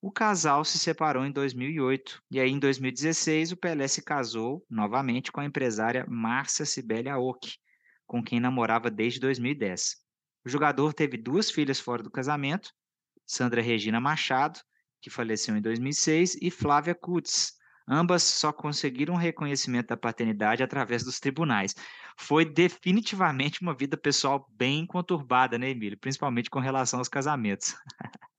O 0.02 0.10
casal 0.10 0.64
se 0.64 0.78
separou 0.78 1.26
em 1.26 1.32
2008, 1.34 2.24
e 2.32 2.40
aí 2.40 2.52
em 2.52 2.60
2016 2.60 3.52
o 3.52 3.58
Pelé 3.58 3.90
se 3.90 4.02
casou 4.02 4.66
novamente 4.70 5.30
com 5.30 5.42
a 5.42 5.46
empresária 5.46 6.06
Márcia 6.08 6.66
Sibeli 6.66 7.10
Aoki, 7.10 7.58
com 8.06 8.24
quem 8.24 8.40
namorava 8.40 8.90
desde 8.90 9.20
2010. 9.20 9.98
O 10.46 10.48
jogador 10.48 10.94
teve 10.94 11.18
duas 11.18 11.52
filhas 11.52 11.82
fora 11.82 12.02
do 12.02 12.10
casamento, 12.10 12.72
Sandra 13.26 13.62
Regina 13.62 14.00
Machado 14.00 14.62
que 15.02 15.10
faleceu 15.10 15.56
em 15.56 15.62
2006, 15.62 16.38
e 16.42 16.50
Flávia 16.50 16.96
Kutz. 16.96 17.54
Ambas 17.90 18.24
só 18.24 18.52
conseguiram 18.52 19.16
reconhecimento 19.16 19.88
da 19.88 19.98
paternidade 19.98 20.62
através 20.62 21.04
dos 21.04 21.22
tribunais. 21.22 21.74
Foi 22.18 22.44
definitivamente 22.44 23.62
uma 23.62 23.74
vida 23.74 23.96
pessoal 23.96 24.46
bem 24.58 24.86
conturbada, 24.86 25.58
né, 25.58 25.70
Emílio? 25.70 25.98
Principalmente 25.98 26.50
com 26.50 26.60
relação 26.60 27.00
aos 27.00 27.08
casamentos. 27.08 27.76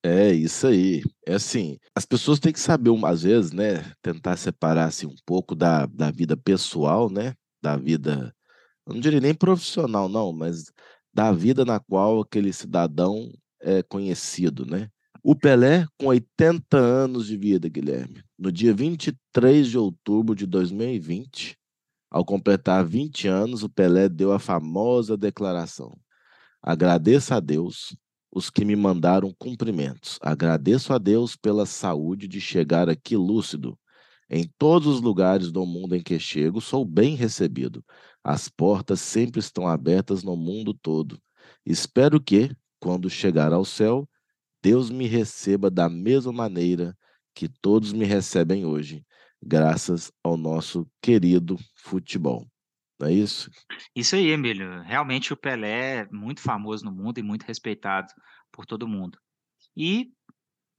É 0.03 0.33
isso 0.33 0.67
aí. 0.67 1.03
É 1.27 1.35
assim, 1.35 1.79
as 1.95 2.05
pessoas 2.05 2.39
têm 2.39 2.53
que 2.53 2.61
saber, 2.61 2.91
às 3.05 3.23
vezes, 3.23 3.53
né, 3.53 3.93
tentar 4.03 4.37
separar 4.37 4.85
assim, 4.85 5.07
um 5.07 5.17
pouco 5.27 5.55
da, 5.55 5.87
da 5.87 6.11
vida 6.11 6.37
pessoal, 6.37 7.11
né, 7.11 7.35
da 7.61 7.77
vida, 7.77 8.35
não 8.87 9.01
diria 9.01 9.21
nem 9.21 9.35
profissional, 9.35 10.09
não, 10.09 10.33
mas 10.33 10.73
da 11.13 11.33
vida 11.33 11.65
na 11.65 11.81
qual 11.81 12.21
aquele 12.21 12.53
cidadão 12.53 13.33
é 13.61 13.83
conhecido, 13.83 14.65
né? 14.65 14.89
O 15.23 15.35
Pelé, 15.35 15.85
com 15.99 16.07
80 16.07 16.77
anos 16.77 17.27
de 17.27 17.37
vida, 17.37 17.69
Guilherme, 17.69 18.23
no 18.39 18.53
dia 18.53 18.73
23 18.73 19.67
de 19.67 19.77
outubro 19.77 20.35
de 20.35 20.47
2020, 20.47 21.59
ao 22.11 22.25
completar 22.25 22.85
20 22.87 23.27
anos, 23.27 23.63
o 23.63 23.69
Pelé 23.69 24.09
deu 24.09 24.33
a 24.33 24.39
famosa 24.39 25.17
declaração: 25.17 25.99
Agradeço 26.63 27.35
a 27.35 27.41
Deus 27.41 27.97
os 28.31 28.49
que 28.49 28.65
me 28.65 28.77
mandaram 28.77 29.35
cumprimentos. 29.39 30.19
Agradeço 30.23 30.93
a 30.93 30.99
Deus 30.99 31.35
pela 31.35 31.67
saúde 31.67 32.29
de 32.29 32.41
chegar 32.41 32.89
aqui 32.89 33.17
lúcido. 33.17 33.79
Em 34.31 34.49
todos 34.59 34.87
os 34.87 35.01
lugares 35.01 35.51
do 35.51 35.67
mundo 35.67 35.97
em 35.97 36.03
que 36.03 36.19
chego, 36.19 36.61
sou 36.61 36.85
bem 36.85 37.15
recebido. 37.15 37.85
As 38.23 38.49
portas 38.49 39.01
sempre 39.01 39.41
estão 39.41 39.67
abertas 39.67 40.23
no 40.23 40.37
mundo 40.37 40.73
todo. 40.75 41.19
Espero 41.65 42.21
que, 42.21 42.55
quando 42.79 43.11
chegar 43.11 43.53
ao 43.53 43.65
céu, 43.65 44.09
Deus 44.69 44.91
me 44.91 45.07
receba 45.07 45.71
da 45.71 45.89
mesma 45.89 46.31
maneira 46.31 46.95
que 47.35 47.49
todos 47.49 47.91
me 47.91 48.05
recebem 48.05 48.67
hoje, 48.67 49.03
graças 49.43 50.13
ao 50.23 50.37
nosso 50.37 50.87
querido 51.01 51.57
futebol. 51.75 52.47
Não 53.01 53.09
é 53.09 53.13
isso? 53.15 53.51
Isso 53.97 54.15
aí, 54.15 54.27
Emílio. 54.27 54.83
Realmente 54.83 55.33
o 55.33 55.37
Pelé 55.39 56.01
é 56.01 56.09
muito 56.13 56.43
famoso 56.43 56.85
no 56.85 56.93
mundo 56.93 57.17
e 57.17 57.23
muito 57.23 57.45
respeitado 57.45 58.13
por 58.53 58.67
todo 58.67 58.87
mundo. 58.87 59.19
E 59.75 60.13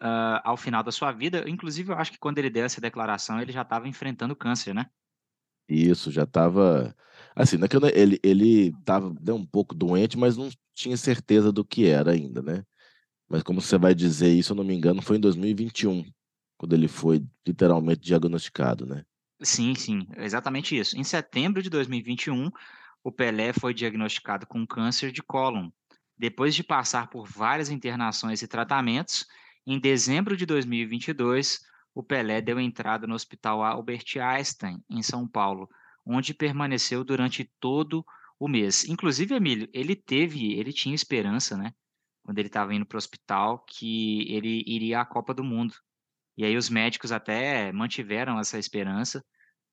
uh, 0.04 0.38
ao 0.43 0.56
final 0.56 0.84
da 0.84 0.91
sua 0.91 1.12
vida, 1.12 1.49
inclusive 1.49 1.91
eu 1.91 1.97
acho 1.97 2.12
que 2.12 2.19
quando 2.19 2.38
ele 2.38 2.52
deu 2.52 2.65
essa 2.65 2.80
declaração, 2.80 3.41
ele 3.41 3.52
já 3.52 3.63
estava 3.63 3.88
enfrentando 3.88 4.36
câncer, 4.36 4.71
né? 4.71 4.86
Isso, 5.67 6.12
já 6.12 6.25
estava. 6.25 6.95
Assim, 7.36 7.58
não 7.58 7.65
é 7.65 7.69
ele 8.21 8.67
estava 8.67 9.10
né, 9.19 9.34
um 9.34 9.45
pouco 9.47 9.73
doente, 9.73 10.15
mas 10.15 10.38
não 10.38 10.47
tinha 10.75 10.95
certeza 10.95 11.52
do 11.52 11.65
que 11.65 11.88
era 11.88 12.12
ainda, 12.12 12.43
né? 12.43 12.63
Mas 13.30 13.44
como 13.44 13.62
você 13.62 13.78
vai 13.78 13.94
dizer 13.94 14.30
isso, 14.30 14.54
eu 14.54 14.56
não 14.56 14.63
me 14.63 14.74
engano, 14.74 15.02
foi 15.02 15.18
em 15.18 15.20
2021, 15.20 16.04
quando 16.58 16.74
ele 16.74 16.88
foi 16.88 17.24
literalmente 17.48 18.02
diagnosticado, 18.02 18.86
né? 18.86 19.06
Sim, 19.42 19.76
sim, 19.76 20.08
exatamente 20.18 20.78
isso. 20.78 20.98
Em 20.98 21.04
setembro 21.04 21.62
de 21.62 21.70
2021, 21.70 22.50
o 23.04 23.12
Pelé 23.12 23.54
foi 23.54 23.74
diagnosticado 23.74 24.48
com 24.48 24.65
câncer 24.65 25.12
de 25.12 25.22
cólon. 25.22 25.70
Depois 26.18 26.54
de 26.54 26.63
passar 26.63 27.08
por 27.08 27.28
várias 27.28 27.70
internações 27.70 28.42
e 28.42 28.48
tratamentos, 28.48 29.26
em 29.65 29.80
dezembro 29.80 30.36
de 30.36 30.46
2022, 30.46 31.62
o 31.94 32.04
Pelé 32.04 32.42
deu 32.42 32.60
entrada 32.60 33.08
no 33.08 33.15
Hospital 33.15 33.63
Albert 33.63 34.06
Einstein, 34.20 34.84
em 34.89 35.02
São 35.02 35.28
Paulo, 35.28 35.70
onde 36.06 36.34
permaneceu 36.34 37.04
durante 37.04 37.50
todo 37.60 38.04
o 38.39 38.48
mês. 38.48 38.86
Inclusive, 38.86 39.36
Emílio, 39.36 39.70
ele 39.72 39.96
teve, 39.96 40.54
ele 40.54 40.74
tinha 40.74 40.96
esperança, 40.96 41.56
né, 41.56 41.74
quando 42.23 42.38
ele 42.39 42.47
estava 42.47 42.73
indo 42.73 42.86
para 42.86 42.95
o 42.95 42.97
hospital, 42.97 43.63
que 43.67 44.32
ele 44.32 44.63
iria 44.67 45.01
à 45.01 45.05
Copa 45.05 45.34
do 45.34 45.43
Mundo. 45.43 45.73
E 46.38 46.45
aí 46.45 46.55
os 46.55 46.69
médicos 46.69 47.12
até 47.12 47.71
mantiveram 47.71 48.39
essa 48.39 48.58
esperança 48.58 49.23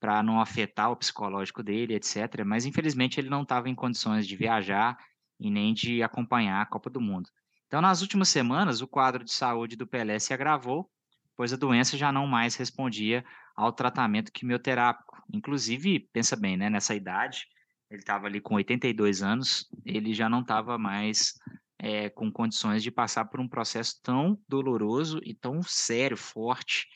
para 0.00 0.22
não 0.22 0.40
afetar 0.40 0.90
o 0.90 0.96
psicológico 0.96 1.62
dele, 1.62 1.94
etc. 1.94 2.44
Mas 2.44 2.64
infelizmente 2.64 3.20
ele 3.20 3.30
não 3.30 3.42
estava 3.42 3.68
em 3.68 3.74
condições 3.74 4.26
de 4.26 4.36
viajar 4.36 4.96
e 5.38 5.50
nem 5.50 5.74
de 5.74 6.02
acompanhar 6.02 6.60
a 6.60 6.66
Copa 6.66 6.90
do 6.90 7.00
Mundo. 7.00 7.28
Então, 7.66 7.80
nas 7.80 8.00
últimas 8.00 8.28
semanas, 8.28 8.80
o 8.80 8.88
quadro 8.88 9.24
de 9.24 9.32
saúde 9.32 9.76
do 9.76 9.86
Pelé 9.86 10.18
se 10.18 10.32
agravou, 10.32 10.88
pois 11.36 11.52
a 11.52 11.56
doença 11.56 11.96
já 11.96 12.12
não 12.12 12.26
mais 12.26 12.54
respondia 12.54 13.24
ao 13.54 13.72
tratamento 13.72 14.32
quimioterápico. 14.32 15.22
Inclusive, 15.32 16.08
pensa 16.12 16.36
bem, 16.36 16.56
né, 16.56 16.70
nessa 16.70 16.94
idade, 16.94 17.46
ele 17.90 18.00
estava 18.00 18.26
ali 18.26 18.40
com 18.40 18.54
82 18.54 19.22
anos, 19.22 19.68
ele 19.84 20.14
já 20.14 20.28
não 20.28 20.40
estava 20.40 20.78
mais 20.78 21.34
é, 21.78 22.08
com 22.08 22.30
condições 22.30 22.82
de 22.82 22.90
passar 22.90 23.26
por 23.26 23.40
um 23.40 23.48
processo 23.48 24.00
tão 24.02 24.40
doloroso 24.48 25.20
e 25.22 25.34
tão 25.34 25.62
sério, 25.62 26.16
forte. 26.16 26.86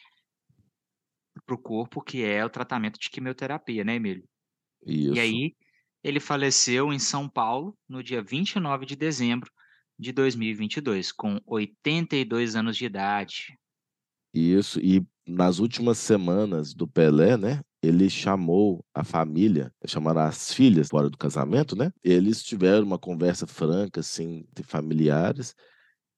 para 1.47 1.55
o 1.55 1.59
corpo, 1.59 2.03
que 2.03 2.25
é 2.25 2.45
o 2.45 2.51
tratamento 2.51 2.99
de 2.99 3.11
quimioterapia, 3.11 3.85
né, 3.85 3.95
Emílio? 3.95 4.29
Isso. 4.87 5.15
E 5.15 5.21
aí, 5.21 5.57
ele 6.03 6.21
faleceu 6.21 6.93
em 6.93 6.99
São 6.99 7.29
Paulo 7.29 7.77
no 7.89 8.03
dia 8.03 8.23
29 8.23 8.87
de 8.87 8.97
dezembro 8.97 9.51
de 9.99 10.13
2022, 10.13 11.13
com 11.13 11.39
82 11.47 12.57
anos 12.57 12.77
de 12.77 12.87
idade. 12.87 13.59
Isso, 14.33 14.81
e 14.81 15.07
nas 15.27 15.59
últimas 15.59 15.99
semanas 15.99 16.73
do 16.73 16.89
Pelé, 16.89 17.37
né, 17.37 17.63
ele 17.83 18.11
chamou 18.11 18.85
a 18.95 19.05
família, 19.05 19.73
chamaram 19.87 20.23
as 20.23 20.53
filhas 20.53 20.89
fora 20.89 21.09
do 21.09 21.17
casamento, 21.19 21.75
né? 21.77 21.93
Eles 22.03 22.43
tiveram 22.43 22.85
uma 22.87 22.99
conversa 22.99 23.47
franca, 23.47 24.01
assim, 24.01 24.47
de 24.55 24.63
familiares, 24.63 25.55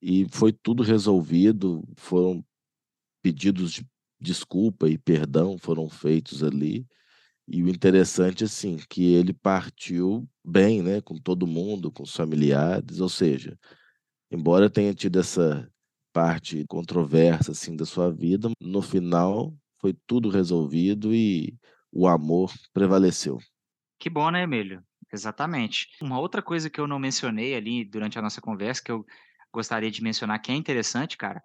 e 0.02 0.26
foi 0.30 0.52
tudo 0.52 0.82
resolvido, 0.82 1.84
foram 1.96 2.44
pedidos 3.22 3.72
de 3.72 3.86
desculpa 4.20 4.88
e 4.88 4.98
perdão 4.98 5.58
foram 5.58 5.88
feitos 5.88 6.42
ali. 6.44 6.86
E 7.48 7.62
o 7.62 7.68
interessante, 7.68 8.44
assim, 8.44 8.78
que 8.88 9.14
ele 9.14 9.32
partiu 9.32 10.28
bem, 10.44 10.82
né, 10.82 11.00
com 11.00 11.16
todo 11.16 11.46
mundo, 11.46 11.90
com 11.92 12.04
os 12.04 12.14
familiares, 12.14 13.00
ou 13.00 13.08
seja, 13.08 13.58
embora 14.30 14.70
tenha 14.70 14.94
tido 14.94 15.20
essa 15.20 15.68
parte 16.12 16.64
controversa, 16.68 17.52
assim, 17.52 17.76
da 17.76 17.84
sua 17.86 18.10
vida, 18.12 18.50
no 18.60 18.82
final 18.82 19.54
foi 19.82 19.92
tudo 20.06 20.30
resolvido 20.30 21.12
e 21.12 21.58
o 21.92 22.06
amor 22.06 22.52
prevaleceu. 22.72 23.38
Que 23.98 24.08
bom, 24.08 24.30
né, 24.30 24.44
Emílio? 24.44 24.82
Exatamente. 25.12 25.88
Uma 26.00 26.18
outra 26.18 26.40
coisa 26.40 26.70
que 26.70 26.80
eu 26.80 26.86
não 26.86 26.98
mencionei 26.98 27.54
ali 27.54 27.84
durante 27.84 28.18
a 28.18 28.22
nossa 28.22 28.40
conversa, 28.40 28.82
que 28.82 28.92
eu 28.92 29.04
gostaria 29.52 29.90
de 29.90 30.02
mencionar, 30.02 30.40
que 30.40 30.50
é 30.50 30.54
interessante, 30.54 31.18
cara, 31.18 31.42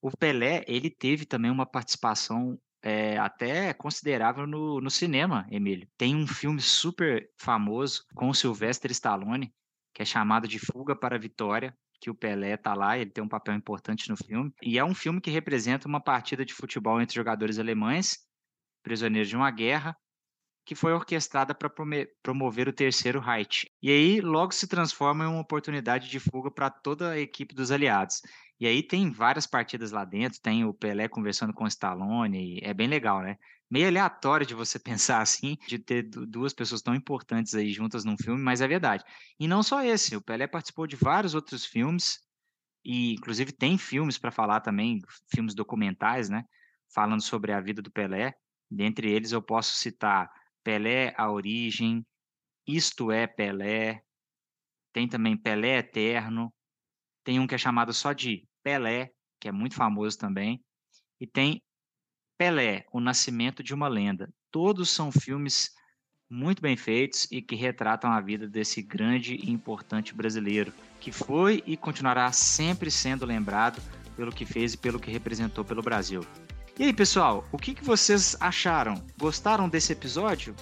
o 0.00 0.10
Pelé, 0.16 0.64
ele 0.66 0.88
teve 0.88 1.26
também 1.26 1.50
uma 1.50 1.66
participação 1.66 2.58
é, 2.82 3.18
até 3.18 3.74
considerável 3.74 4.46
no, 4.46 4.80
no 4.80 4.90
cinema, 4.90 5.46
Emílio. 5.50 5.86
Tem 5.98 6.16
um 6.16 6.26
filme 6.26 6.62
super 6.62 7.28
famoso 7.36 8.06
com 8.14 8.30
o 8.30 8.34
Sylvester 8.34 8.90
Stallone, 8.92 9.52
que 9.92 10.00
é 10.00 10.04
chamado 10.04 10.48
de 10.48 10.58
Fuga 10.58 10.96
para 10.96 11.16
a 11.16 11.18
Vitória, 11.18 11.76
que 12.00 12.10
o 12.10 12.14
Pelé 12.14 12.56
tá 12.56 12.74
lá, 12.74 12.96
ele 12.98 13.10
tem 13.10 13.22
um 13.22 13.28
papel 13.28 13.54
importante 13.54 14.08
no 14.08 14.16
filme. 14.16 14.52
E 14.62 14.78
é 14.78 14.84
um 14.84 14.94
filme 14.94 15.20
que 15.20 15.30
representa 15.30 15.86
uma 15.86 16.00
partida 16.00 16.44
de 16.44 16.54
futebol 16.54 17.00
entre 17.00 17.14
jogadores 17.14 17.58
alemães, 17.58 18.18
prisioneiros 18.82 19.28
de 19.28 19.36
uma 19.36 19.50
guerra, 19.50 19.96
que 20.64 20.74
foi 20.74 20.92
orquestrada 20.92 21.54
para 21.54 21.70
promover 22.22 22.68
o 22.68 22.72
terceiro 22.72 23.20
Reich. 23.20 23.66
E 23.82 23.90
aí 23.90 24.20
logo 24.20 24.52
se 24.52 24.66
transforma 24.66 25.24
em 25.24 25.26
uma 25.28 25.40
oportunidade 25.40 26.08
de 26.08 26.20
fuga 26.20 26.50
para 26.50 26.70
toda 26.70 27.10
a 27.10 27.18
equipe 27.18 27.54
dos 27.54 27.70
aliados. 27.70 28.22
E 28.58 28.66
aí 28.66 28.82
tem 28.82 29.10
várias 29.10 29.46
partidas 29.46 29.90
lá 29.90 30.04
dentro, 30.04 30.40
tem 30.40 30.64
o 30.64 30.74
Pelé 30.74 31.08
conversando 31.08 31.52
com 31.52 31.64
o 31.64 31.68
Stallone, 31.68 32.60
é 32.62 32.72
bem 32.72 32.88
legal, 32.88 33.20
né? 33.22 33.36
Meio 33.70 33.86
aleatório 33.86 34.44
de 34.44 34.54
você 34.54 34.78
pensar 34.80 35.20
assim, 35.20 35.56
de 35.66 35.78
ter 35.78 36.02
duas 36.02 36.52
pessoas 36.52 36.82
tão 36.82 36.94
importantes 36.94 37.54
aí 37.54 37.70
juntas 37.70 38.04
num 38.04 38.16
filme, 38.16 38.42
mas 38.42 38.60
é 38.60 38.68
verdade. 38.68 39.04
E 39.38 39.46
não 39.46 39.62
só 39.62 39.82
esse, 39.84 40.16
o 40.16 40.22
Pelé 40.22 40.46
participou 40.46 40.86
de 40.86 40.96
vários 40.96 41.34
outros 41.34 41.64
filmes, 41.64 42.18
e 42.84 43.12
inclusive 43.14 43.52
tem 43.52 43.78
filmes 43.78 44.18
para 44.18 44.30
falar 44.30 44.60
também, 44.60 45.00
filmes 45.32 45.54
documentais, 45.54 46.28
né? 46.28 46.44
Falando 46.92 47.22
sobre 47.22 47.52
a 47.52 47.60
vida 47.60 47.80
do 47.80 47.90
Pelé. 47.90 48.34
Dentre 48.70 49.10
eles 49.10 49.32
eu 49.32 49.42
posso 49.42 49.76
citar 49.76 50.30
Pelé, 50.64 51.14
a 51.16 51.30
origem, 51.30 52.04
Isto 52.66 53.12
é 53.12 53.26
Pelé, 53.26 54.02
tem 54.92 55.08
também 55.08 55.36
Pelé 55.36 55.78
Eterno, 55.78 56.52
tem 57.24 57.38
um 57.38 57.46
que 57.46 57.54
é 57.54 57.58
chamado 57.58 57.92
só 57.92 58.12
de 58.12 58.46
Pelé, 58.62 59.12
que 59.38 59.48
é 59.48 59.52
muito 59.52 59.74
famoso 59.74 60.18
também, 60.18 60.62
e 61.20 61.26
tem 61.26 61.62
Pelé, 62.40 62.86
O 62.90 63.00
Nascimento 63.00 63.62
de 63.62 63.74
uma 63.74 63.86
Lenda. 63.86 64.32
Todos 64.50 64.88
são 64.88 65.12
filmes 65.12 65.72
muito 66.26 66.62
bem 66.62 66.74
feitos 66.74 67.28
e 67.30 67.42
que 67.42 67.54
retratam 67.54 68.10
a 68.10 68.18
vida 68.18 68.48
desse 68.48 68.80
grande 68.80 69.34
e 69.34 69.50
importante 69.50 70.14
brasileiro, 70.14 70.72
que 70.98 71.12
foi 71.12 71.62
e 71.66 71.76
continuará 71.76 72.32
sempre 72.32 72.90
sendo 72.90 73.26
lembrado 73.26 73.82
pelo 74.16 74.32
que 74.32 74.46
fez 74.46 74.72
e 74.72 74.78
pelo 74.78 74.98
que 74.98 75.10
representou 75.10 75.66
pelo 75.66 75.82
Brasil. 75.82 76.24
E 76.78 76.84
aí, 76.84 76.94
pessoal, 76.94 77.46
o 77.52 77.58
que, 77.58 77.74
que 77.74 77.84
vocês 77.84 78.34
acharam? 78.40 78.94
Gostaram 79.18 79.68
desse 79.68 79.92
episódio? 79.92 80.56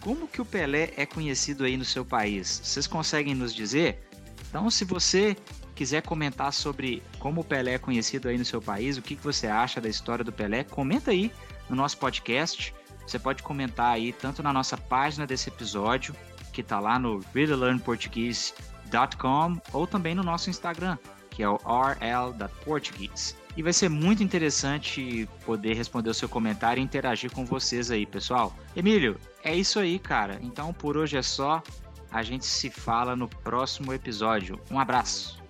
Como 0.00 0.26
que 0.26 0.40
o 0.40 0.46
Pelé 0.46 0.94
é 0.96 1.04
conhecido 1.04 1.64
aí 1.64 1.76
no 1.76 1.84
seu 1.84 2.06
país? 2.06 2.62
Vocês 2.64 2.86
conseguem 2.86 3.34
nos 3.34 3.54
dizer? 3.54 4.08
Então, 4.48 4.70
se 4.70 4.86
você 4.86 5.36
quiser 5.74 6.02
comentar 6.02 6.52
sobre 6.52 7.02
como 7.18 7.40
o 7.40 7.44
Pelé 7.44 7.74
é 7.74 7.78
conhecido 7.78 8.28
aí 8.28 8.38
no 8.38 8.44
seu 8.44 8.62
país, 8.62 8.96
o 8.96 9.02
que, 9.02 9.16
que 9.16 9.24
você 9.24 9.46
acha 9.46 9.80
da 9.80 9.88
história 9.88 10.24
do 10.24 10.32
Pelé, 10.32 10.64
comenta 10.64 11.10
aí 11.10 11.32
no 11.68 11.76
nosso 11.76 11.98
podcast. 11.98 12.74
Você 13.06 13.18
pode 13.18 13.42
comentar 13.42 13.92
aí 13.92 14.12
tanto 14.12 14.42
na 14.42 14.52
nossa 14.52 14.76
página 14.76 15.26
desse 15.26 15.48
episódio, 15.48 16.14
que 16.52 16.60
está 16.60 16.80
lá 16.80 16.98
no 16.98 17.20
reallylearnportuguese.com, 17.34 19.60
ou 19.72 19.86
também 19.86 20.14
no 20.14 20.22
nosso 20.22 20.48
Instagram, 20.48 20.96
que 21.30 21.42
é 21.42 21.48
o 21.48 21.56
rl.portuguese. 21.56 23.36
E 23.56 23.62
vai 23.62 23.72
ser 23.72 23.88
muito 23.88 24.22
interessante 24.22 25.28
poder 25.44 25.74
responder 25.74 26.10
o 26.10 26.14
seu 26.14 26.28
comentário 26.28 26.80
e 26.80 26.84
interagir 26.84 27.30
com 27.30 27.44
vocês 27.44 27.90
aí, 27.90 28.04
pessoal. 28.04 28.52
Emílio, 28.74 29.16
é 29.44 29.54
isso 29.54 29.78
aí, 29.78 29.98
cara. 29.98 30.38
Então 30.42 30.72
por 30.72 30.96
hoje 30.96 31.16
é 31.16 31.22
só. 31.22 31.62
A 32.10 32.22
gente 32.22 32.46
se 32.46 32.70
fala 32.70 33.16
no 33.16 33.28
próximo 33.28 33.92
episódio. 33.92 34.60
Um 34.70 34.78
abraço. 34.78 35.43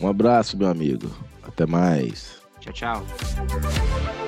Um 0.00 0.08
abraço, 0.08 0.56
meu 0.56 0.68
amigo. 0.68 1.10
Até 1.42 1.66
mais. 1.66 2.42
Tchau, 2.60 2.72
tchau. 2.72 4.23